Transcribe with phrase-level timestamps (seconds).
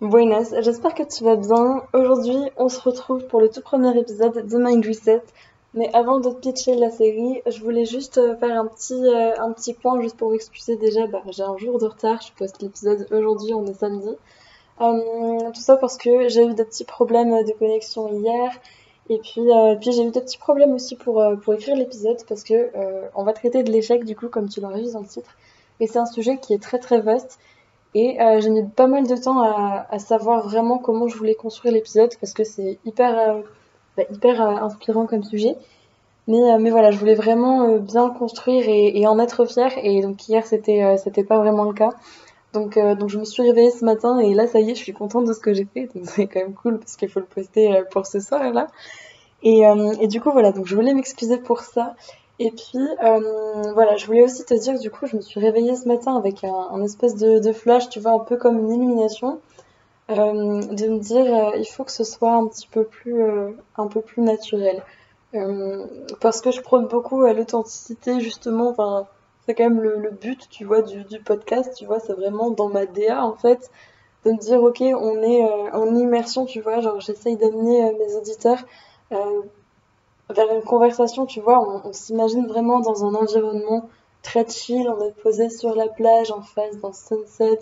[0.00, 1.82] Buenas, j'espère que tu vas bien.
[1.92, 5.24] Aujourd'hui, on se retrouve pour le tout premier épisode de Mind Reset.
[5.74, 9.50] Mais avant de pitcher la série, je voulais juste euh, faire un petit, euh, un
[9.50, 13.08] petit point juste pour excuser déjà, bah, j'ai un jour de retard, je poste l'épisode
[13.10, 14.10] aujourd'hui, on est samedi.
[14.80, 18.52] Euh, tout ça parce que j'ai eu des petits problèmes de connexion hier.
[19.08, 19.48] Et puis,
[19.80, 22.70] puis j'ai eu des petits problèmes aussi pour, pour écrire l'épisode parce que
[23.16, 25.36] on va traiter de l'échec du coup comme tu l'aurais vu dans le titre.
[25.80, 27.40] Et c'est un sujet qui est très très vaste
[27.94, 31.72] et euh, j'ai mis pas mal de temps à, savoir vraiment comment je voulais construire
[31.72, 33.40] l'épisode parce que c'est hyper, euh,
[33.96, 35.56] bah, hyper euh, inspirant comme sujet.
[36.26, 39.72] Mais, euh, mais voilà, je voulais vraiment bien construire et, et, en être fière.
[39.82, 41.90] Et donc hier, c'était c'était pas vraiment le cas.
[42.52, 44.92] Donc, donc je me suis réveillée ce matin et là, ça y est, je suis
[44.92, 45.88] contente de ce que j'ai fait.
[45.94, 48.68] Donc c'est quand même cool parce qu'il faut le poster pour ce soir là.
[49.42, 49.62] Et,
[50.00, 51.94] et du coup, voilà, donc je voulais m'excuser pour ça.
[52.40, 55.74] Et puis, euh, voilà, je voulais aussi te dire, du coup, je me suis réveillée
[55.74, 59.40] ce matin avec un, espèce de, flash, tu vois, un peu comme une illumination,
[60.10, 60.14] euh,
[60.62, 63.24] de me dire, euh, il faut que ce soit un petit peu plus,
[63.76, 64.82] un peu plus naturel.
[66.20, 69.08] Parce que je prône beaucoup à l'authenticité, justement, enfin,
[69.44, 72.50] c'est quand même le, le, but, tu vois, du, du podcast, tu vois, c'est vraiment
[72.50, 73.68] dans ma DA, en fait,
[74.24, 78.64] de me dire, ok, on est en immersion, tu vois, genre, j'essaye d'amener mes auditeurs
[80.30, 83.88] vers une conversation, tu vois, on, s'imagine vraiment dans un environnement
[84.22, 87.60] très chill, on est posé sur la plage en face d'un sunset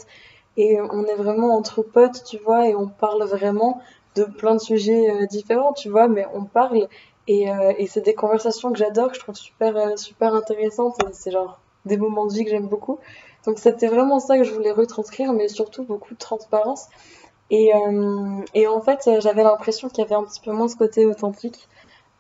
[0.56, 3.81] et on est vraiment entre potes, tu vois, et on parle vraiment
[4.17, 6.89] de plein de sujets euh, différents, tu vois, mais on parle
[7.28, 10.97] et, euh, et c'est des conversations que j'adore, que je trouve super euh, super intéressantes,
[11.12, 12.98] c'est genre des moments de vie que j'aime beaucoup.
[13.45, 16.89] Donc c'était vraiment ça que je voulais retranscrire, mais surtout beaucoup de transparence.
[17.51, 21.69] Et en fait, j'avais l'impression qu'il y avait un petit peu moins ce côté authentique.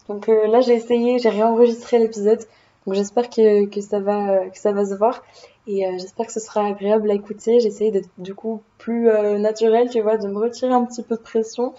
[0.08, 2.40] Donc euh, là, j'ai essayé, j'ai réenregistré l'épisode.
[2.86, 5.22] Donc j'espère que, ça va, que ça va se voir.
[5.66, 7.58] Et euh, j'espère que ce sera agréable à écouter.
[7.58, 11.02] J'ai essayé d'être du coup plus euh, naturel, tu vois, de me retirer un petit
[11.02, 11.74] peu de pression.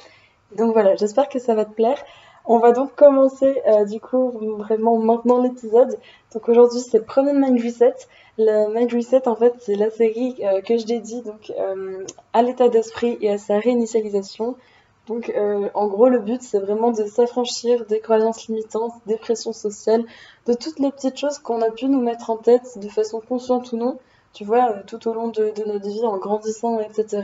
[0.57, 2.03] Donc voilà, j'espère que ça va te plaire.
[2.49, 5.97] On va donc commencer du coup vraiment maintenant l'épisode.
[6.33, 7.93] Donc aujourd'hui c'est premier Mind Reset.
[8.37, 10.35] Le Mind Reset en fait c'est la série
[10.65, 11.51] que je dédie donc
[12.31, 14.55] à l'état d'esprit et à sa réinitialisation.
[15.07, 19.53] Donc, euh, en gros, le but, c'est vraiment de s'affranchir des croyances limitantes, des pressions
[19.53, 20.03] sociales,
[20.45, 23.71] de toutes les petites choses qu'on a pu nous mettre en tête de façon consciente
[23.71, 23.97] ou non,
[24.33, 27.23] tu vois, euh, tout au long de, notre vie, en grandissant, etc.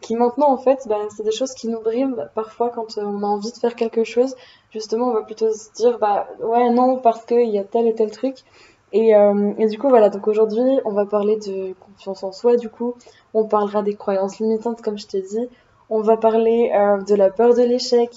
[0.00, 3.22] Qui maintenant, en fait, bah, c'est des choses qui nous briment parfois quand euh, on
[3.24, 4.36] a envie de faire quelque chose.
[4.70, 7.94] Justement, on va plutôt se dire, bah ouais, non, parce qu'il y a tel et
[7.94, 8.44] tel truc.
[8.92, 12.56] Et, euh, et, du coup, voilà, donc aujourd'hui, on va parler de confiance en soi,
[12.56, 12.94] du coup,
[13.34, 15.48] on parlera des croyances limitantes, comme je t'ai dit,
[15.90, 18.10] on va parler euh, de la peur de l'échec,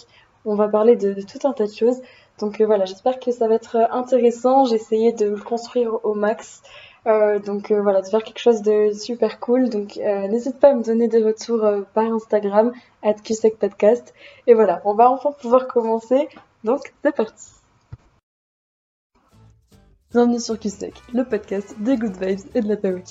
[0.45, 2.01] on va parler de, tout un tas de choses.
[2.39, 4.65] Donc euh, voilà, j'espère que ça va être intéressant.
[4.65, 6.61] J'ai essayé de le construire au max.
[7.07, 9.69] Euh, donc voilà, de faire quelque chose de super cool.
[9.69, 12.71] Donc n'hésite pas à me donner des retours par Instagram,
[13.03, 13.15] at
[13.59, 14.13] Podcast.
[14.47, 16.27] Et voilà, on va enfin pouvoir commencer.
[16.63, 17.51] Donc c'est parti.
[20.11, 23.01] Bienvenue sur QSEC, le podcast des good vibes et de la power.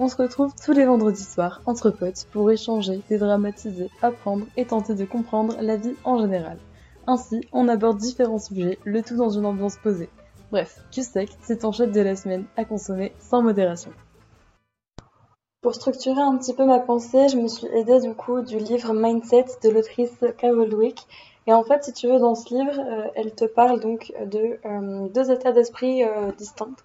[0.00, 4.94] On se retrouve tous les vendredis soirs entre potes pour échanger, dédramatiser, apprendre et tenter
[4.94, 6.58] de comprendre la vie en général.
[7.08, 10.08] Ainsi, on aborde différents sujets, le tout dans une ambiance posée.
[10.52, 13.90] Bref, Q-Sec, c'est ton shot de la semaine à consommer sans modération.
[15.62, 18.94] Pour structurer un petit peu ma pensée, je me suis aidée du coup du livre
[18.94, 20.72] Mindset de l'autrice Carol.
[21.48, 24.60] Et en fait, si tu veux, dans ce livre, euh, elle te parle donc de
[24.64, 26.76] euh, deux états d'esprit euh, distincts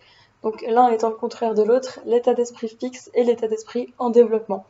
[0.43, 4.65] donc l'un étant le contraire de l'autre, l'état d'esprit fixe et l'état d'esprit en développement.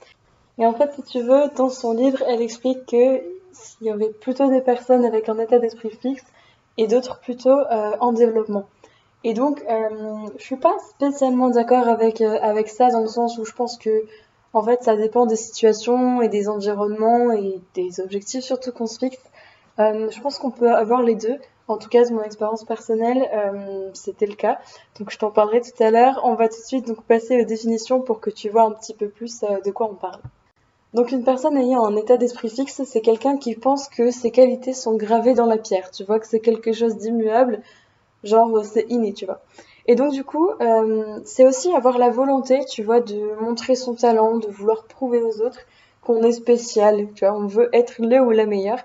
[0.58, 4.10] Et en fait, si tu veux, dans son livre, elle explique que s'il y avait
[4.10, 6.24] plutôt des personnes avec un état d'esprit fixe
[6.78, 8.66] et d'autres plutôt euh, en développement.
[9.24, 13.38] Et donc, euh, je suis pas spécialement d'accord avec euh, avec ça dans le sens
[13.38, 14.06] où je pense que
[14.54, 19.00] en fait, ça dépend des situations et des environnements et des objectifs surtout qu'on se
[19.00, 19.22] fixe.
[19.80, 21.38] Euh, je pense qu'on peut avoir les deux.
[21.68, 24.60] En tout cas, de mon expérience personnelle, euh, c'était le cas.
[25.00, 26.20] Donc, je t'en parlerai tout à l'heure.
[26.24, 28.94] On va tout de suite donc passer aux définitions pour que tu vois un petit
[28.94, 30.20] peu plus euh, de quoi on parle.
[30.94, 34.74] Donc, une personne ayant un état d'esprit fixe, c'est quelqu'un qui pense que ses qualités
[34.74, 35.90] sont gravées dans la pierre.
[35.90, 37.62] Tu vois que c'est quelque chose d'immuable,
[38.24, 39.42] genre euh, c'est inné, tu vois.
[39.88, 43.96] Et donc, du coup, euh, c'est aussi avoir la volonté, tu vois, de montrer son
[43.96, 45.60] talent, de vouloir prouver aux autres
[46.02, 48.80] qu'on est spécial, tu vois, on veut être le ou la meilleure.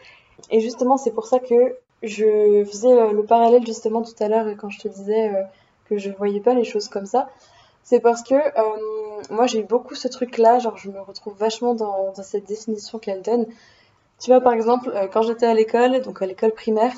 [0.51, 4.47] Et justement, c'est pour ça que je faisais euh, le parallèle justement tout à l'heure
[4.59, 5.43] quand je te disais euh,
[5.89, 7.29] que je voyais pas les choses comme ça.
[7.83, 11.75] C'est parce que euh, moi j'ai eu beaucoup ce truc-là, genre je me retrouve vachement
[11.75, 13.47] dans, cette définition qu'elle donne.
[14.21, 16.93] Tu vois par exemple quand j'étais à l'école, donc à l'école primaire,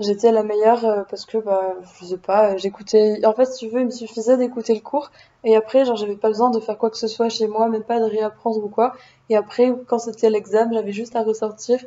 [0.00, 3.72] j'étais la meilleure euh, parce que bah je sais pas, j'écoutais en fait si tu
[3.72, 5.10] veux, il me suffisait d'écouter le cours
[5.44, 7.84] et après genre j'avais pas besoin de faire quoi que ce soit chez moi, même
[7.84, 8.94] pas de réapprendre ou quoi.
[9.28, 11.78] Et après quand c'était l'examen, j'avais juste à ressortir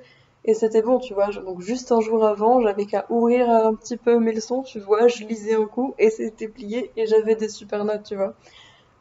[0.46, 1.28] et c'était bon, tu vois.
[1.30, 5.08] Donc juste un jour avant, j'avais qu'à ouvrir un petit peu mes leçons, tu vois,
[5.08, 8.34] je lisais un coup et c'était plié et j'avais des super notes, tu vois.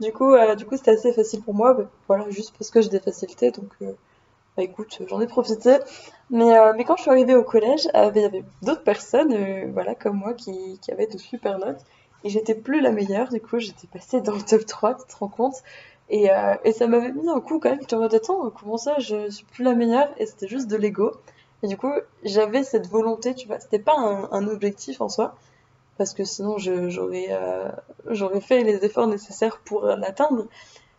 [0.00, 2.80] Du coup, euh, du coup, c'était assez facile pour moi, bah, voilà, juste parce que
[2.80, 3.92] j'ai des facilités, donc euh,
[4.56, 5.78] bah écoute, j'en ai profité.
[6.30, 9.94] Mais, euh, mais quand je suis arrivée au collège, il y avait d'autres personnes, voilà,
[9.94, 11.80] comme moi, qui, qui avaient de super notes.
[12.24, 15.16] Et j'étais plus la meilleure, du coup, j'étais passée dans le top 3, tu te
[15.16, 15.56] rends compte.
[16.12, 16.28] Et,
[16.64, 19.30] et ça m'avait mis un coup quand même, je te mode, attends, comment ça, je
[19.30, 20.10] suis plus la meilleure?
[20.18, 21.12] Et c'était juste de l'ego.
[21.62, 21.92] Et du coup,
[22.22, 25.36] j'avais cette volonté, tu vois, c'était pas un, objectif en soi,
[25.96, 27.70] parce que sinon j'aurais euh,
[28.08, 30.46] j'aurais fait les efforts nécessaires pour l'atteindre.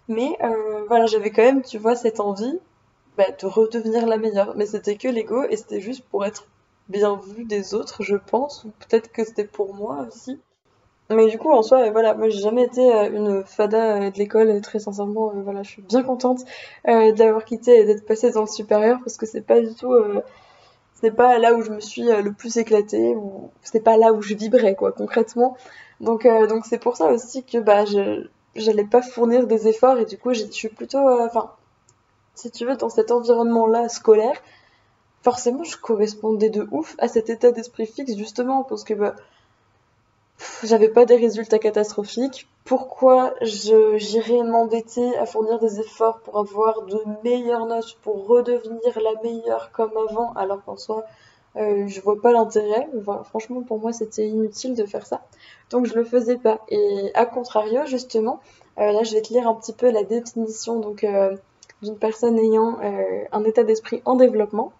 [0.07, 2.59] Mais euh, voilà, j'avais quand même, tu vois, cette envie
[3.17, 4.55] bah, de redevenir la meilleure.
[4.55, 6.47] Mais c'était que l'ego et c'était juste pour être
[6.89, 10.39] bien vu des autres, je pense, ou peut-être que c'était pour moi aussi.
[11.09, 14.61] Mais du coup, en soi, voilà, moi j'ai jamais été euh, une fada de l'école,
[14.61, 16.41] très sincèrement, voilà, je suis bien contente
[16.85, 19.93] d'avoir quitté et d'être passée dans le supérieur parce que c'est pas du tout
[21.03, 24.13] c'est pas là où je me suis euh, le plus éclatée ou c'est pas là
[24.13, 25.57] où je vibrais quoi concrètement.
[25.99, 28.25] Donc euh, donc c'est pour ça aussi que bah je
[28.55, 31.51] j'allais pas fournir des efforts et du coup je suis plutôt euh, enfin
[32.35, 34.41] si tu veux dans cet environnement là scolaire
[35.23, 39.15] forcément je correspondais de ouf à cet état d'esprit fixe justement parce que bah
[40.63, 42.47] j'avais pas des résultats catastrophiques.
[42.65, 49.21] Pourquoi j'irais m'embêter à fournir des efforts pour avoir de meilleures notes, pour redevenir la
[49.21, 51.05] meilleure comme avant, alors qu'en soi,
[51.55, 52.87] euh, je vois pas l'intérêt.
[53.25, 55.21] franchement, pour moi, c'était inutile de faire ça.
[55.69, 56.61] Donc, je le faisais pas.
[56.69, 58.39] Et à contrario, justement,
[58.79, 61.35] euh, là, je vais te lire un petit peu la définition euh,
[61.81, 62.77] d'une personne ayant
[63.31, 64.71] un état d'esprit en développement.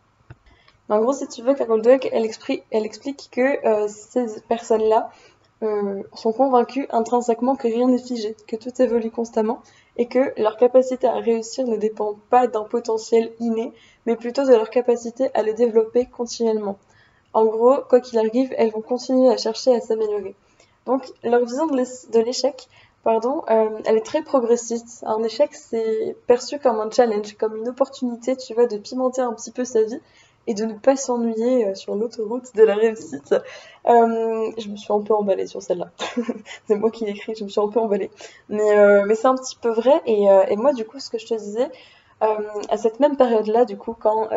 [0.90, 5.10] En gros, si tu veux, Carol Dweck, elle explique que ces personnes-là
[5.64, 9.62] euh, sont convaincus intrinsèquement que rien n'est figé, que tout évolue constamment
[9.98, 13.72] et que leur capacité à réussir ne dépend pas d'un potentiel inné,
[14.06, 16.78] mais plutôt de leur capacité à le développer continuellement.
[17.34, 20.36] En gros, quoi qu'il arrive, elles vont continuer à chercher à s'améliorer.
[20.86, 22.68] Donc, leur vision de l'échec,
[23.04, 25.04] pardon, euh, elle est très progressiste.
[25.08, 29.34] Un échec, c'est perçu comme un challenge, comme une opportunité, tu vois, de pimenter un
[29.34, 30.00] petit peu sa vie
[30.48, 33.34] et de ne pas s'ennuyer euh, sur l'autoroute de la réussite.
[33.88, 35.92] Euh, je me suis un peu emballée sur celle-là.
[36.68, 38.12] c'est moi qui l'écris, je me suis un peu emballée.
[38.50, 40.02] Mais, euh, mais c'est un petit peu vrai.
[40.06, 41.70] Et, et, moi, du coup, ce que je te disais,
[42.70, 44.30] à cette même période-là, du coup, quand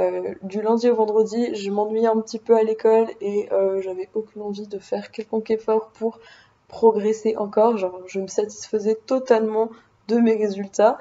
[0.42, 3.48] du lundi au vendredi, je m'ennuyais un petit peu à l'école et
[3.78, 6.18] j'avais aucune envie de faire quelconque effort pour
[6.66, 9.70] progresser encore, genre je me satisfaisais totalement
[10.08, 10.98] de mes résultats.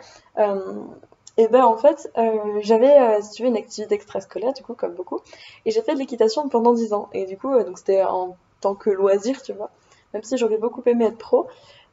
[1.38, 5.20] Et ben en fait, euh, j'avais, euh, une activité extrascolaire, du coup, comme beaucoup,
[5.66, 7.10] et j'ai fait de l'équitation pendant 10 ans.
[7.14, 9.70] Et du coup, euh, c'était en tant que loisir, tu vois,
[10.14, 11.48] même si j'aurais beaucoup aimé être pro.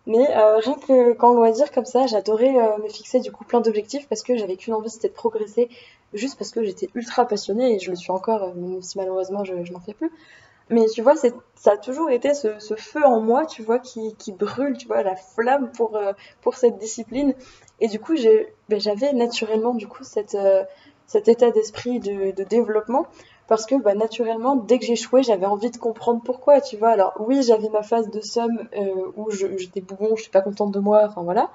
[0.06, 4.08] Mais euh, rien que qu'en loisir comme ça, j'adorais me fixer du coup plein d'objectifs
[4.08, 5.68] parce que j'avais qu'une envie, c'était de progresser,
[6.12, 9.62] juste parce que j'étais ultra passionnée et je le suis encore, même si malheureusement je,
[9.64, 10.10] je n'en fais plus.
[10.70, 14.14] Mais tu vois, ça a toujours été ce, ce, feu en moi, tu vois, qui,
[14.16, 15.98] qui brûle, tu vois, la flamme pour,
[16.40, 17.34] pour cette discipline.
[17.82, 18.14] Et du coup,
[18.68, 20.64] ben, j'avais naturellement du coup euh,
[21.06, 23.06] cet état d'esprit de, développement
[23.48, 26.90] parce que bah, naturellement, dès que j'échouais, j'avais envie de comprendre pourquoi, tu vois.
[26.90, 30.70] Alors oui, j'avais ma phase de somme euh, où j'étais bougon, je suis pas contente
[30.70, 31.50] de moi, enfin voilà.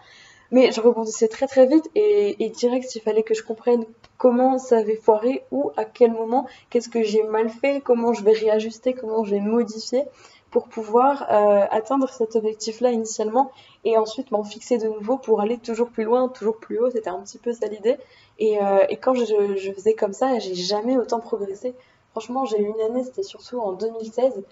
[0.51, 3.85] Mais je rebondissais très très vite et, et direct, il fallait que je comprenne
[4.17, 8.23] comment ça avait foiré ou à quel moment, qu'est-ce que j'ai mal fait, comment je
[8.23, 10.03] vais réajuster, comment je vais modifier
[10.51, 13.51] pour pouvoir euh, atteindre cet objectif-là initialement
[13.83, 16.89] et ensuite m'en fixer de nouveau pour aller toujours plus loin, toujours plus haut.
[16.89, 17.97] C'était un petit peu ça l'idée.
[18.39, 19.25] Et, euh, quand je,
[19.57, 21.75] je, faisais comme ça, j'ai jamais autant progressé.
[22.11, 24.43] Franchement, j'ai eu une année, c'était surtout en 2016,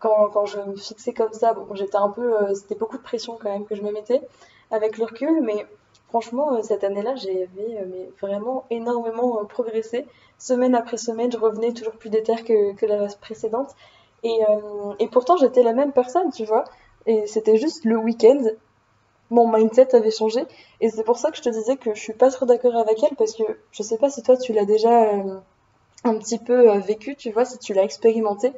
[0.00, 1.54] quand, quand je me fixais comme ça.
[1.54, 4.20] Bon, j'étais un peu, euh, c'était beaucoup de pression quand même que je me mettais
[4.70, 5.66] avec le recul, mais
[6.08, 10.06] franchement, cette année-là, j'avais mais vraiment énormément progressé.
[10.38, 13.70] Semaine après semaine, je revenais toujours plus déter que, que la précédente.
[14.22, 16.64] Et, euh, et pourtant, j'étais la même personne, tu vois.
[17.06, 18.42] Et c'était juste le week-end,
[19.30, 20.44] mon mindset avait changé.
[20.80, 23.02] Et c'est pour ça que je te disais que je suis pas trop d'accord avec
[23.02, 25.38] elle, parce que je sais pas si toi tu l'as déjà euh,
[26.04, 28.52] un petit peu euh, vécu, tu vois, si tu l'as expérimenté.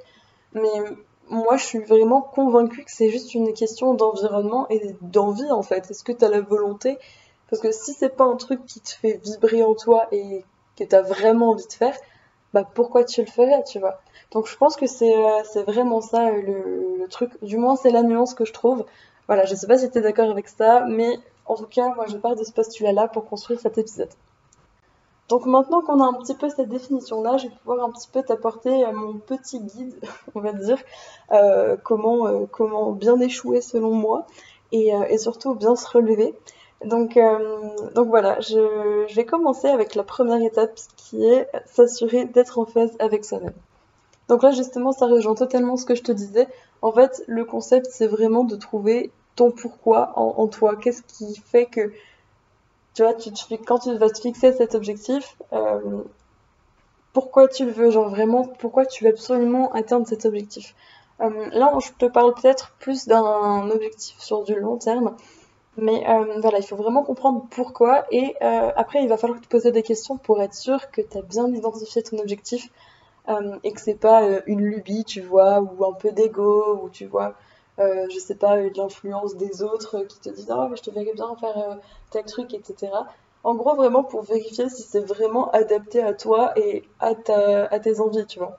[0.54, 0.68] Mais
[1.30, 5.90] moi, je suis vraiment convaincue que c'est juste une question d'environnement et d'envie, en fait.
[5.90, 6.98] Est-ce que tu as la volonté?
[7.50, 10.44] Parce que si c'est pas un truc qui te fait vibrer en toi et
[10.76, 11.96] que tu as vraiment envie de faire,
[12.54, 14.00] bah pourquoi tu le ferais, tu vois?
[14.32, 16.42] Donc je pense que c'est euh, vraiment ça euh,
[16.98, 17.32] le, truc.
[17.42, 18.84] Du moins, c'est la nuance que je trouve.
[19.26, 22.16] Voilà, je sais pas si tu d'accord avec ça, mais en tout cas, moi je
[22.16, 24.10] pars de ce postulat-là pour construire cet épisode.
[25.28, 28.22] Donc maintenant qu'on a un petit peu cette définition-là, je vais pouvoir un petit peu
[28.22, 29.94] t'apporter euh, mon petit guide,
[30.34, 30.78] on va dire,
[31.32, 34.26] euh, comment, euh, comment bien échouer selon moi
[34.72, 36.34] et, surtout bien se relever.
[36.84, 37.18] Donc,
[37.94, 42.94] donc voilà, je, vais commencer avec la première étape qui est s'assurer d'être en phase
[42.98, 43.54] avec soi-même.
[44.28, 46.48] Donc là justement ça rejoint totalement ce que je te disais.
[46.82, 50.76] En fait le concept c'est vraiment de trouver ton pourquoi en toi.
[50.76, 51.90] Qu'est-ce qui fait que
[52.98, 56.02] tu vois, tu quand tu vas te fixer cet objectif, euh,
[57.12, 60.74] pourquoi tu le veux, genre vraiment, pourquoi tu veux absolument atteindre cet objectif?
[61.20, 65.14] Euh, là, je te parle peut-être plus d'un objectif sur du long terme,
[65.76, 69.70] mais euh, voilà, il faut vraiment comprendre pourquoi, et après, il va falloir te poser
[69.70, 72.68] des questions pour être sûr que tu as bien identifié ton objectif,
[73.62, 77.34] et que c'est pas une lubie, tu vois, ou un peu d'ego, ou tu vois,
[77.78, 80.90] euh, je sais pas, de l'influence des autres qui te disent Ah, mais je te
[80.90, 81.74] verrais bien faire euh,
[82.10, 82.92] tel truc, etc.
[83.44, 88.26] En gros, vraiment pour vérifier si c'est vraiment adapté à toi et à, tes envies,
[88.26, 88.58] tu vois.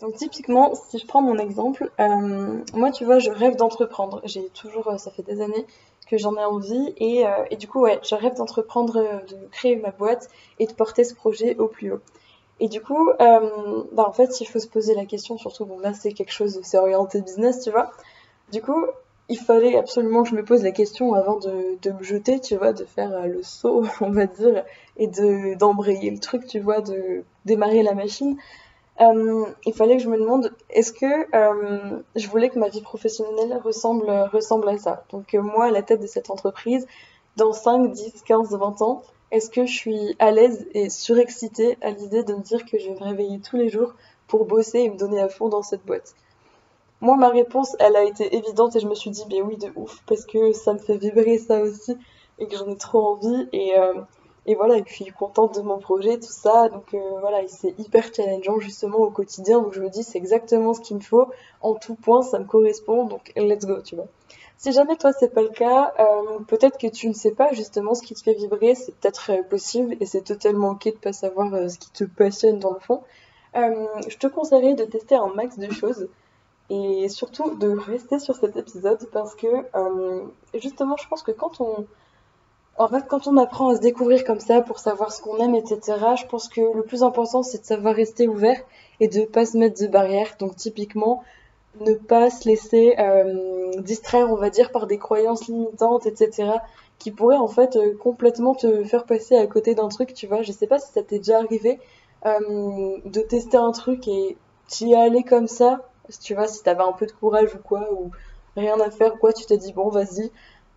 [0.00, 4.20] Donc typiquement, si je prends mon exemple, euh, moi tu vois, je rêve d'entreprendre.
[4.24, 5.66] J'ai toujours, ça fait des années
[6.06, 8.94] que j'en ai envie et, du coup ouais, je rêve d'entreprendre,
[9.28, 10.28] de créer ma boîte
[10.58, 12.00] et de porter ce projet au plus haut.
[12.60, 15.92] Et du coup, bah en fait, il faut se poser la question, surtout bon là
[15.92, 17.90] c'est quelque chose, c'est orienté business, tu vois.
[18.52, 18.86] Du coup,
[19.28, 22.72] il fallait absolument que je me pose la question avant de, me jeter, tu vois,
[22.72, 24.64] de faire euh, le saut, on va dire,
[24.96, 28.38] et de d'embrayer le truc, tu vois, de démarrer la machine.
[29.00, 32.80] Euh, il fallait que je me demande, est-ce que euh, je voulais que ma vie
[32.80, 35.04] professionnelle ressemble, ressemble à ça?
[35.10, 36.86] Donc moi, à la tête de cette entreprise,
[37.36, 41.90] dans 5, 10, 15, 20 ans, est-ce que je suis à l'aise et surexcitée à
[41.90, 43.94] l'idée de me dire que je vais me réveiller tous les jours
[44.26, 46.14] pour bosser et me donner à fond dans cette boîte?
[47.00, 49.70] Moi, ma réponse, elle a été évidente et je me suis dit, ben oui, de
[49.76, 51.96] ouf, parce que ça me fait vibrer ça aussi
[52.38, 53.48] et que j'en ai trop envie.
[53.52, 53.94] Et, euh,
[54.46, 56.68] et voilà, et puis contente de mon projet, tout ça.
[56.68, 59.60] Donc euh, voilà, c'est hyper challengeant justement au quotidien.
[59.60, 61.26] Donc je me dis, c'est exactement ce qu'il me faut.
[61.60, 63.04] En tout point, ça me correspond.
[63.04, 64.06] Donc let's go, tu vois.
[64.56, 67.94] Si jamais toi c'est pas le cas, euh, peut-être que tu ne sais pas justement
[67.94, 71.70] ce qui te fait vibrer, c'est peut-être possible et c'est totalement ok de pas savoir
[71.70, 73.02] ce qui te passionne dans le fond.
[73.54, 76.08] je te conseillerais de tester un max de choses
[76.70, 81.60] et surtout de rester sur cet épisode parce que euh, justement je pense que quand
[81.60, 81.86] on
[82.76, 85.54] en fait quand on apprend à se découvrir comme ça pour savoir ce qu'on aime
[85.54, 85.80] etc
[86.20, 88.60] je pense que le plus important c'est de savoir rester ouvert
[89.00, 90.34] et de pas se mettre de barrières.
[90.38, 91.22] Donc typiquement
[91.80, 96.52] ne pas se laisser euh, distraire on va dire par des croyances limitantes etc
[96.98, 100.42] qui pourraient en fait euh, complètement te faire passer à côté d'un truc tu vois.
[100.42, 101.80] Je sais pas si ça t'est déjà arrivé
[102.24, 105.88] de tester un truc et t'y aller comme ça
[106.22, 108.10] tu vois, si t'avais un peu de courage ou quoi, ou
[108.56, 110.30] rien à faire, quoi, tu te dis bon, vas-y.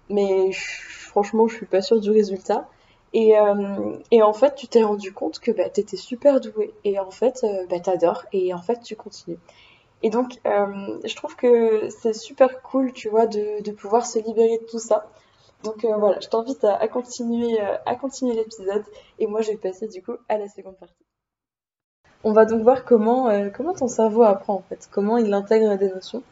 [0.09, 2.67] Mais franchement, je suis pas sûre du résultat.
[3.13, 6.73] Et, euh, et en fait, tu t'es rendu compte que bah, t'étais super doué.
[6.83, 8.23] Et en fait, euh, bah, t'adores.
[8.33, 9.39] Et en fait, tu continues.
[10.03, 14.19] Et donc, euh, je trouve que c'est super cool, tu vois, de, de pouvoir se
[14.19, 15.07] libérer de tout ça.
[15.63, 18.83] Donc euh, voilà, je t'invite à, à, continuer, euh, à continuer l'épisode.
[19.19, 21.10] Et moi, je vais passer du coup à la seconde partie.
[22.23, 25.75] On va donc voir comment, euh, comment ton cerveau apprend en fait, comment il intègre
[25.77, 26.23] des notions.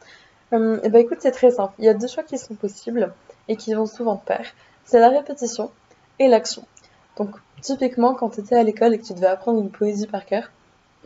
[0.53, 1.73] Euh, et eh ben écoute, c'est très simple.
[1.79, 3.13] Il y a deux choix qui sont possibles
[3.47, 4.45] et qui vont souvent de pair.
[4.85, 5.71] C'est la répétition
[6.19, 6.63] et l'action.
[7.17, 7.29] Donc
[7.61, 10.51] typiquement, quand tu étais à l'école et que tu devais apprendre une poésie par cœur,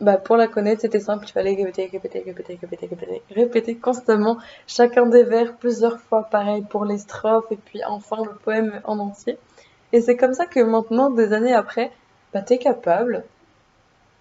[0.00, 4.38] bah pour la connaître, c'était simple, il fallait répéter, répéter, répéter, répéter, répéter, répéter constamment
[4.66, 8.98] chacun des vers plusieurs fois, pareil pour les strophes et puis enfin le poème en
[8.98, 9.38] entier.
[9.92, 11.92] Et c'est comme ça que maintenant, des années après,
[12.32, 13.24] bah t'es capable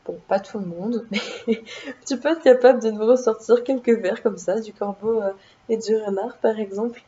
[0.06, 1.06] bon, pas tout le monde,
[1.48, 1.64] mais
[2.06, 5.32] tu peux être capable de nous ressortir quelques vers comme ça, du corbeau euh,
[5.70, 7.02] et du renard par exemple.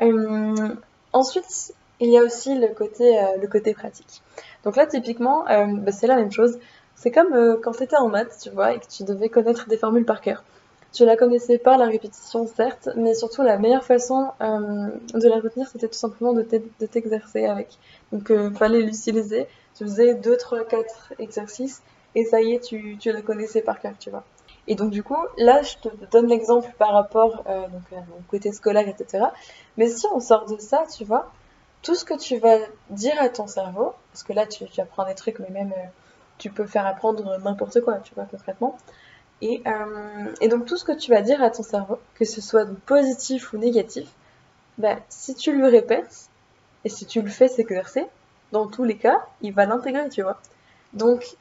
[0.00, 0.68] Euh,
[1.12, 4.22] ensuite, il y a aussi le côté, euh, pratique.
[4.64, 6.58] Donc là, typiquement, bah, c'est la même chose.
[6.94, 9.76] C'est comme quand tu étais en maths, tu vois, et que tu devais connaître des
[9.76, 10.42] formules par cœur.
[10.92, 15.68] Tu la connaissais par la répétition, certes, mais surtout la meilleure façon de la retenir,
[15.68, 17.78] c'était tout simplement de t'exercer avec.
[18.12, 19.46] Donc, fallait l'utiliser.
[19.76, 21.82] Tu faisais 2, 3, 4 exercices
[22.14, 24.24] et ça y est, tu, tu la connaissais par cœur, tu vois.
[24.68, 28.22] Et donc du coup, là, je te donne l'exemple par rapport euh, donc, à mon
[28.28, 29.26] côté scolaire, etc.
[29.76, 31.32] Mais si on sort de ça, tu vois,
[31.82, 32.58] tout ce que tu vas
[32.90, 35.88] dire à ton cerveau, parce que là, tu, apprends des trucs, mais même euh,
[36.38, 38.78] tu peux faire apprendre n'importe quoi, tu vois, concrètement.
[39.40, 42.40] Et, euh, et, donc tout ce que tu vas dire à ton cerveau, que ce
[42.40, 44.08] soit positif ou négatif,
[44.78, 46.28] bah, si tu lui répètes,
[46.84, 48.06] et si tu le fais s'exercer,
[48.52, 50.40] dans tous les cas, il va l'intégrer, tu vois.
[50.92, 51.36] Donc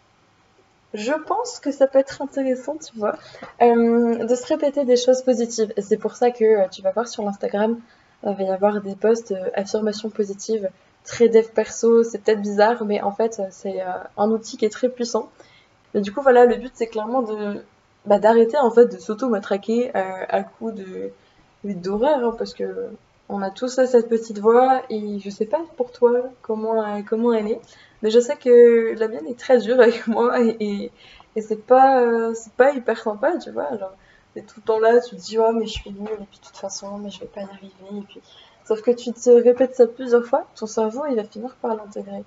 [0.93, 3.15] je pense que ça peut être intéressant, tu vois,
[3.61, 5.73] euh, de se répéter des choses positives.
[5.77, 7.79] C'est pour ça que euh, tu vas voir sur l'Instagram,
[8.23, 10.69] il va y avoir des posts euh, affirmations positives
[11.03, 13.81] très dev perso, c'est peut-être bizarre, mais en fait, c'est
[14.17, 15.31] un outil qui est très puissant.
[15.95, 17.63] Et du coup, voilà, le but, c'est clairement de
[18.05, 21.11] bah, d'arrêter en fait de s'auto-matraquer à, coup de
[21.63, 22.91] d'horreur, hein, parce que
[23.31, 27.33] on a tous cette petite voix et je sais pas pour toi comment, euh, comment
[27.33, 27.61] elle est,
[28.01, 30.91] mais je sais que la mienne est très dure avec moi et,
[31.39, 33.77] c'est pas, euh, pas hyper sympa, tu vois.
[33.77, 33.93] Genre,
[34.33, 36.39] t'es tout le temps là, tu te dis, oh, mais je suis nulle, et puis
[36.39, 38.21] de toute façon, mais je vais pas y arriver, et puis.
[38.65, 42.23] Sauf que tu te répètes ça plusieurs fois, ton cerveau il va finir par l'intégrer.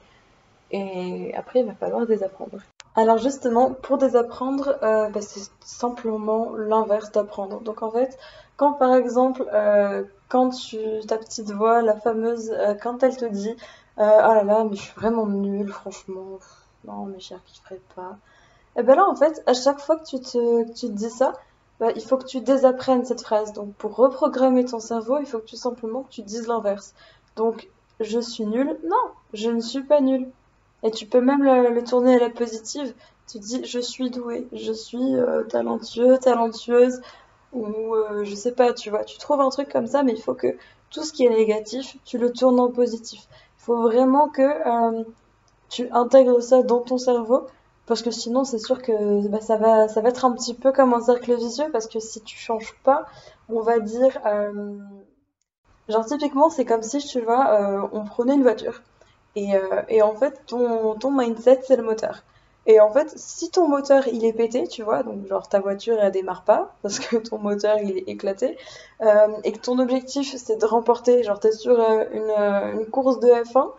[0.72, 2.58] Et après, il va falloir désapprendre.
[2.96, 7.60] Alors justement, pour désapprendre, euh, bah, c'est simplement l'inverse d'apprendre.
[7.60, 8.18] Donc en fait,
[8.56, 12.52] quand par exemple, euh, quand tu, ta petite voix, la fameuse,
[12.82, 13.56] quand elle te dit
[13.96, 16.38] Ah là là, mais je suis vraiment nulle, franchement,
[16.84, 18.18] non, mais j'y arriverai pas.
[18.76, 21.32] Et ben là, en fait, à chaque fois que tu te, dis ça,
[21.78, 23.52] bah, il faut que tu désapprennes cette phrase.
[23.52, 26.94] Donc pour reprogrammer ton cerveau, il faut que tu simplement tu dises l'inverse.
[27.36, 27.68] Donc
[28.00, 30.28] je suis nulle, non, je ne suis pas nulle.
[30.82, 32.94] Et tu peux même le, tourner à la positive.
[33.30, 37.00] Tu dis je suis doué, je suis euh, talentueux, talentueuse,
[37.52, 39.04] ou euh, je sais pas, tu vois.
[39.04, 40.56] Tu trouves un truc comme ça, mais il faut que
[40.90, 43.26] tout ce qui est négatif, tu le tournes en positif.
[43.64, 45.04] Faut vraiment que euh,
[45.68, 47.46] tu intègres ça dans ton cerveau,
[47.86, 51.00] parce que sinon c'est sûr que bah, ça, va, être un petit peu comme un
[51.00, 53.06] cercle vicieux, parce que si tu changes pas,
[53.48, 54.18] on va dire...
[55.88, 58.82] genre typiquement c'est comme si, tu vois, on prenait une voiture.
[59.36, 62.22] Et, euh, en fait, ton mindset, c'est le moteur.
[62.66, 65.98] Et en fait, si ton moteur il est pété, tu vois, donc genre ta voiture
[66.00, 68.56] elle démarre pas parce que ton moteur il est éclaté,
[69.02, 72.86] euh, et que ton objectif c'est de remporter, genre t'es sur euh, une, euh, une,
[72.86, 73.70] course de F1,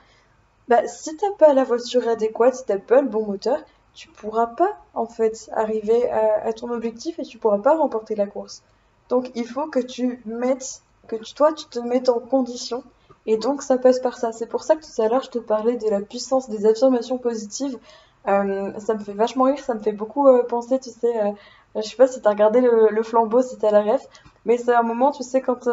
[0.68, 3.60] bah si t'as pas la voiture adéquate, si t'as pas le bon moteur,
[3.94, 8.28] tu pourras pas en fait arriver à, ton objectif et tu pourras pas remporter la
[8.28, 8.62] course.
[9.10, 12.84] Donc il faut que tu mettes, que tu, toi tu te mettes en condition
[13.26, 14.32] et donc ça passe par ça.
[14.34, 17.18] C'est pour ça que tout à l'heure je te parlais de la puissance des affirmations
[17.18, 17.80] positives.
[18.28, 21.32] Euh, ça me fait vachement rire, ça me fait beaucoup euh, penser, tu sais, euh,
[21.76, 24.02] je sais pas si t'as regardé le, flambeau, si t'as la ref,
[24.46, 25.68] mais c'est un moment, tu sais, quand,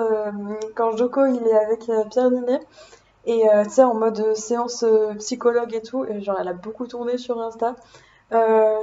[0.75, 2.61] quand Joko il est avec Pierre Ninet,
[3.25, 4.85] et tu sais, en mode séance
[5.19, 7.77] psychologue et tout, et genre elle a beaucoup tourné sur Insta,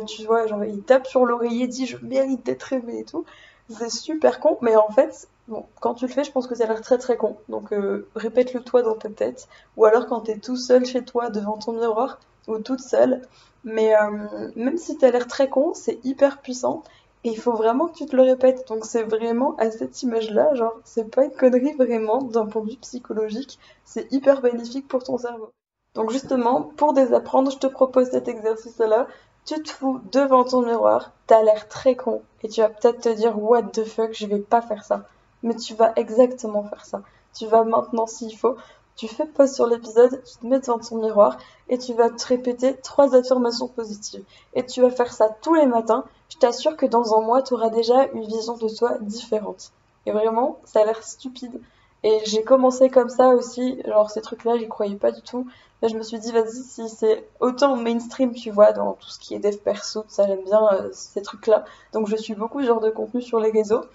[0.07, 3.25] tu vois, genre il tape sur l'oreiller, dit je mérite d'être aimé et tout,
[3.69, 6.65] c'est super con, mais en fait, Bon, quand tu le fais, je pense que ça
[6.65, 7.35] a l'air très très con.
[7.49, 7.73] Donc
[8.15, 9.47] répète-le toi dans ta tête.
[9.77, 13.21] Ou alors quand tu es tout seul chez toi devant ton miroir, ou toute seule.
[13.63, 16.83] Mais euh, même si tu as l'air très con, c'est hyper puissant.
[17.23, 18.67] Et il faut vraiment que tu te le répètes.
[18.67, 22.71] Donc c'est vraiment à cette image-là, genre, c'est pas une connerie vraiment d'un point de
[22.71, 23.59] vue psychologique.
[23.85, 25.51] C'est hyper bénéfique pour ton cerveau.
[25.95, 29.07] Donc justement, pour désapprendre, je te propose cet exercice-là.
[29.45, 33.09] Tu te fous devant ton miroir, t'as l'air très con, et tu vas peut-être te
[33.09, 35.07] dire What the fuck, je vais pas faire ça
[35.43, 37.01] mais tu vas exactement faire ça.
[37.33, 38.55] Tu vas maintenant, s'il faut,
[38.99, 41.37] tu fais pause sur l'épisode, tu te mets devant ton miroir
[41.69, 44.25] et tu vas te répéter trois affirmations positives.
[44.55, 46.03] Et tu vas faire ça tous les matins.
[46.27, 49.71] Je t'assure que dans un mois, tu auras déjà une vision de toi différente.
[50.05, 51.61] Et vraiment, ça a l'air stupide.
[52.03, 55.47] Et j'ai commencé comme ça aussi, genre ces trucs-là, j'y croyais pas du tout.
[55.81, 59.17] Là, je me suis dit, vas-y, si c'est autant mainstream, tu vois, dans tout ce
[59.17, 61.63] qui est dev perso, ça j'aime bien euh, ces trucs-là.
[61.93, 63.85] Donc je suis beaucoup genre de contenu sur les réseaux.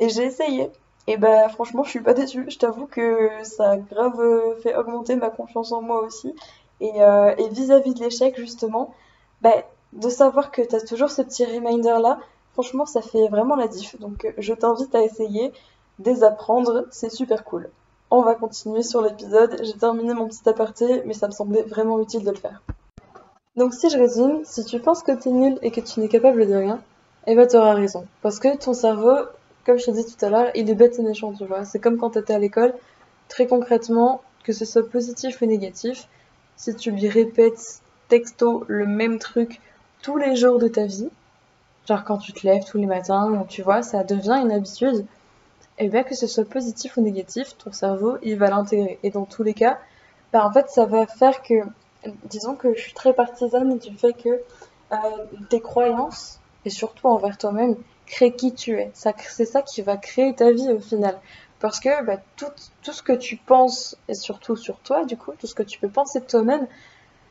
[0.00, 0.70] Et j'ai essayé.
[1.06, 2.46] Et bah franchement, je suis pas déçue.
[2.48, 6.34] Je t'avoue que ça a grave euh, fait augmenter ma confiance en moi aussi.
[6.80, 8.92] Et, euh, et vis-à-vis de l'échec, justement,
[9.40, 9.54] bah,
[9.92, 12.18] de savoir que tu as toujours ce petit reminder-là,
[12.52, 13.98] franchement, ça fait vraiment la diff.
[14.00, 15.52] Donc je t'invite à essayer,
[15.98, 17.70] désapprendre, c'est super cool.
[18.10, 19.60] On va continuer sur l'épisode.
[19.62, 22.62] J'ai terminé mon petit aparté, mais ça me semblait vraiment utile de le faire.
[23.56, 26.08] Donc si je résume, si tu penses que tu es nul et que tu n'es
[26.08, 26.80] capable de rien,
[27.26, 28.06] eh ben auras raison.
[28.22, 29.16] Parce que ton cerveau,
[29.66, 31.64] comme je t'ai dit tout à l'heure, il est bête et méchant, tu vois.
[31.64, 32.72] C'est comme quand tu étais à l'école.
[33.28, 36.06] Très concrètement, que ce soit positif ou négatif,
[36.56, 39.60] si tu lui répètes texto le même truc
[40.02, 41.08] tous les jours de ta vie,
[41.88, 45.04] genre quand tu te lèves tous les matins, tu vois, ça devient une habitude,
[45.78, 49.00] et bien que ce soit positif ou négatif, ton cerveau, il va l'intégrer.
[49.02, 49.80] Et dans tous les cas,
[50.32, 51.54] bah, en fait, ça va faire que,
[52.24, 54.40] disons que je suis très partisane du fait que
[54.92, 54.96] euh,
[55.50, 57.74] tes croyances, et surtout envers toi-même,
[58.06, 58.90] crée qui tu es.
[58.94, 61.18] C'est ça qui va créer ta vie au final.
[61.60, 62.46] Parce que bah, tout,
[62.82, 65.78] tout, ce que tu penses, et surtout sur toi, du coup, tout ce que tu
[65.78, 66.66] peux penser de toi-même,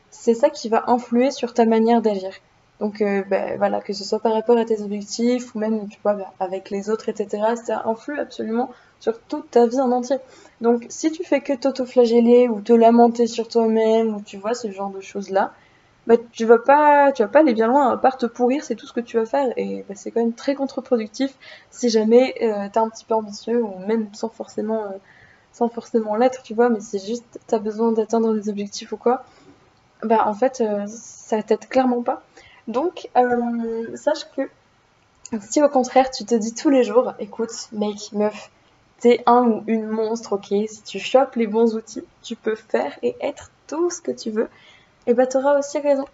[0.09, 2.31] c'est ça qui va influer sur ta manière d'agir.
[2.79, 5.97] Donc euh, bah, voilà, que ce soit par rapport à tes objectifs ou même tu
[6.03, 10.17] vois, bah, avec les autres, etc., ça influe absolument sur toute ta vie en entier.
[10.61, 14.71] Donc si tu fais que t'auto-flageller ou te lamenter sur toi-même ou tu vois ce
[14.71, 15.53] genre de choses-là,
[16.07, 18.75] bah, tu vas pas, tu vas pas aller bien loin, à part te pourrir, c'est
[18.75, 21.33] tout ce que tu vas faire, et bah, c'est quand même très contre-productif
[21.71, 24.97] si jamais euh, t'es un petit peu ambitieux, ou même sans forcément, euh,
[25.51, 29.23] sans forcément l'être, tu vois, mais c'est juste t'as besoin d'atteindre des objectifs ou quoi,
[30.03, 32.21] bah en fait euh, ça t'aide clairement pas.
[32.67, 34.49] Donc euh, sache que
[35.41, 38.51] si au contraire tu te dis tous les jours, écoute mec, meuf,
[38.99, 42.97] t'es un ou une monstre, ok, si tu chopes les bons outils, tu peux faire
[43.01, 44.49] et être tout ce que tu veux,
[45.07, 46.05] et bah t'auras aussi raison.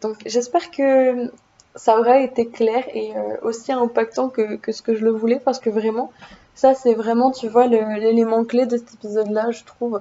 [0.00, 1.30] Donc j'espère que
[1.76, 5.40] ça aura été clair et euh, aussi impactant que, que, ce que je le voulais
[5.40, 6.10] parce que vraiment,
[6.54, 10.00] ça c'est vraiment, tu vois, l'élément clé de cet épisode-là, je trouve.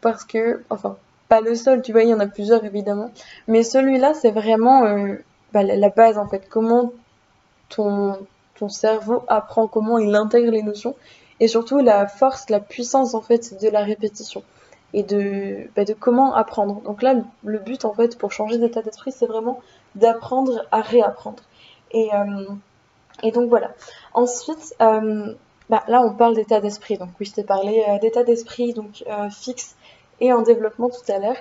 [0.00, 0.96] Parce que, enfin,
[1.28, 3.10] pas le seul, tu vois, il y en a plusieurs évidemment.
[3.48, 5.14] Mais celui-là, c'est vraiment euh,
[5.52, 6.48] bah, la base en fait.
[6.48, 6.92] Comment
[7.68, 8.18] ton,
[8.58, 10.94] ton cerveau apprend, comment il intègre les notions.
[11.40, 14.42] Et surtout la force, la puissance en fait de la répétition
[14.96, 16.80] et de, bah, de comment apprendre.
[16.80, 19.60] Donc là, le but en fait pour changer d'état d'esprit, c'est vraiment
[19.94, 21.42] d'apprendre à réapprendre.
[21.90, 23.72] Et, euh, donc voilà.
[24.14, 25.34] Ensuite, euh,
[25.68, 26.96] bah, là on parle d'état d'esprit.
[26.96, 29.76] Donc oui, je t'ai parlé euh, d'état d'esprit donc fixe
[30.20, 31.36] et en développement tout à l'heure.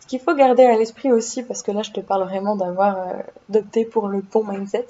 [0.00, 2.98] ce qu'il faut garder à l'esprit aussi, parce que là je te parle vraiment d'avoir
[3.48, 4.88] d'opter pour le bon mindset,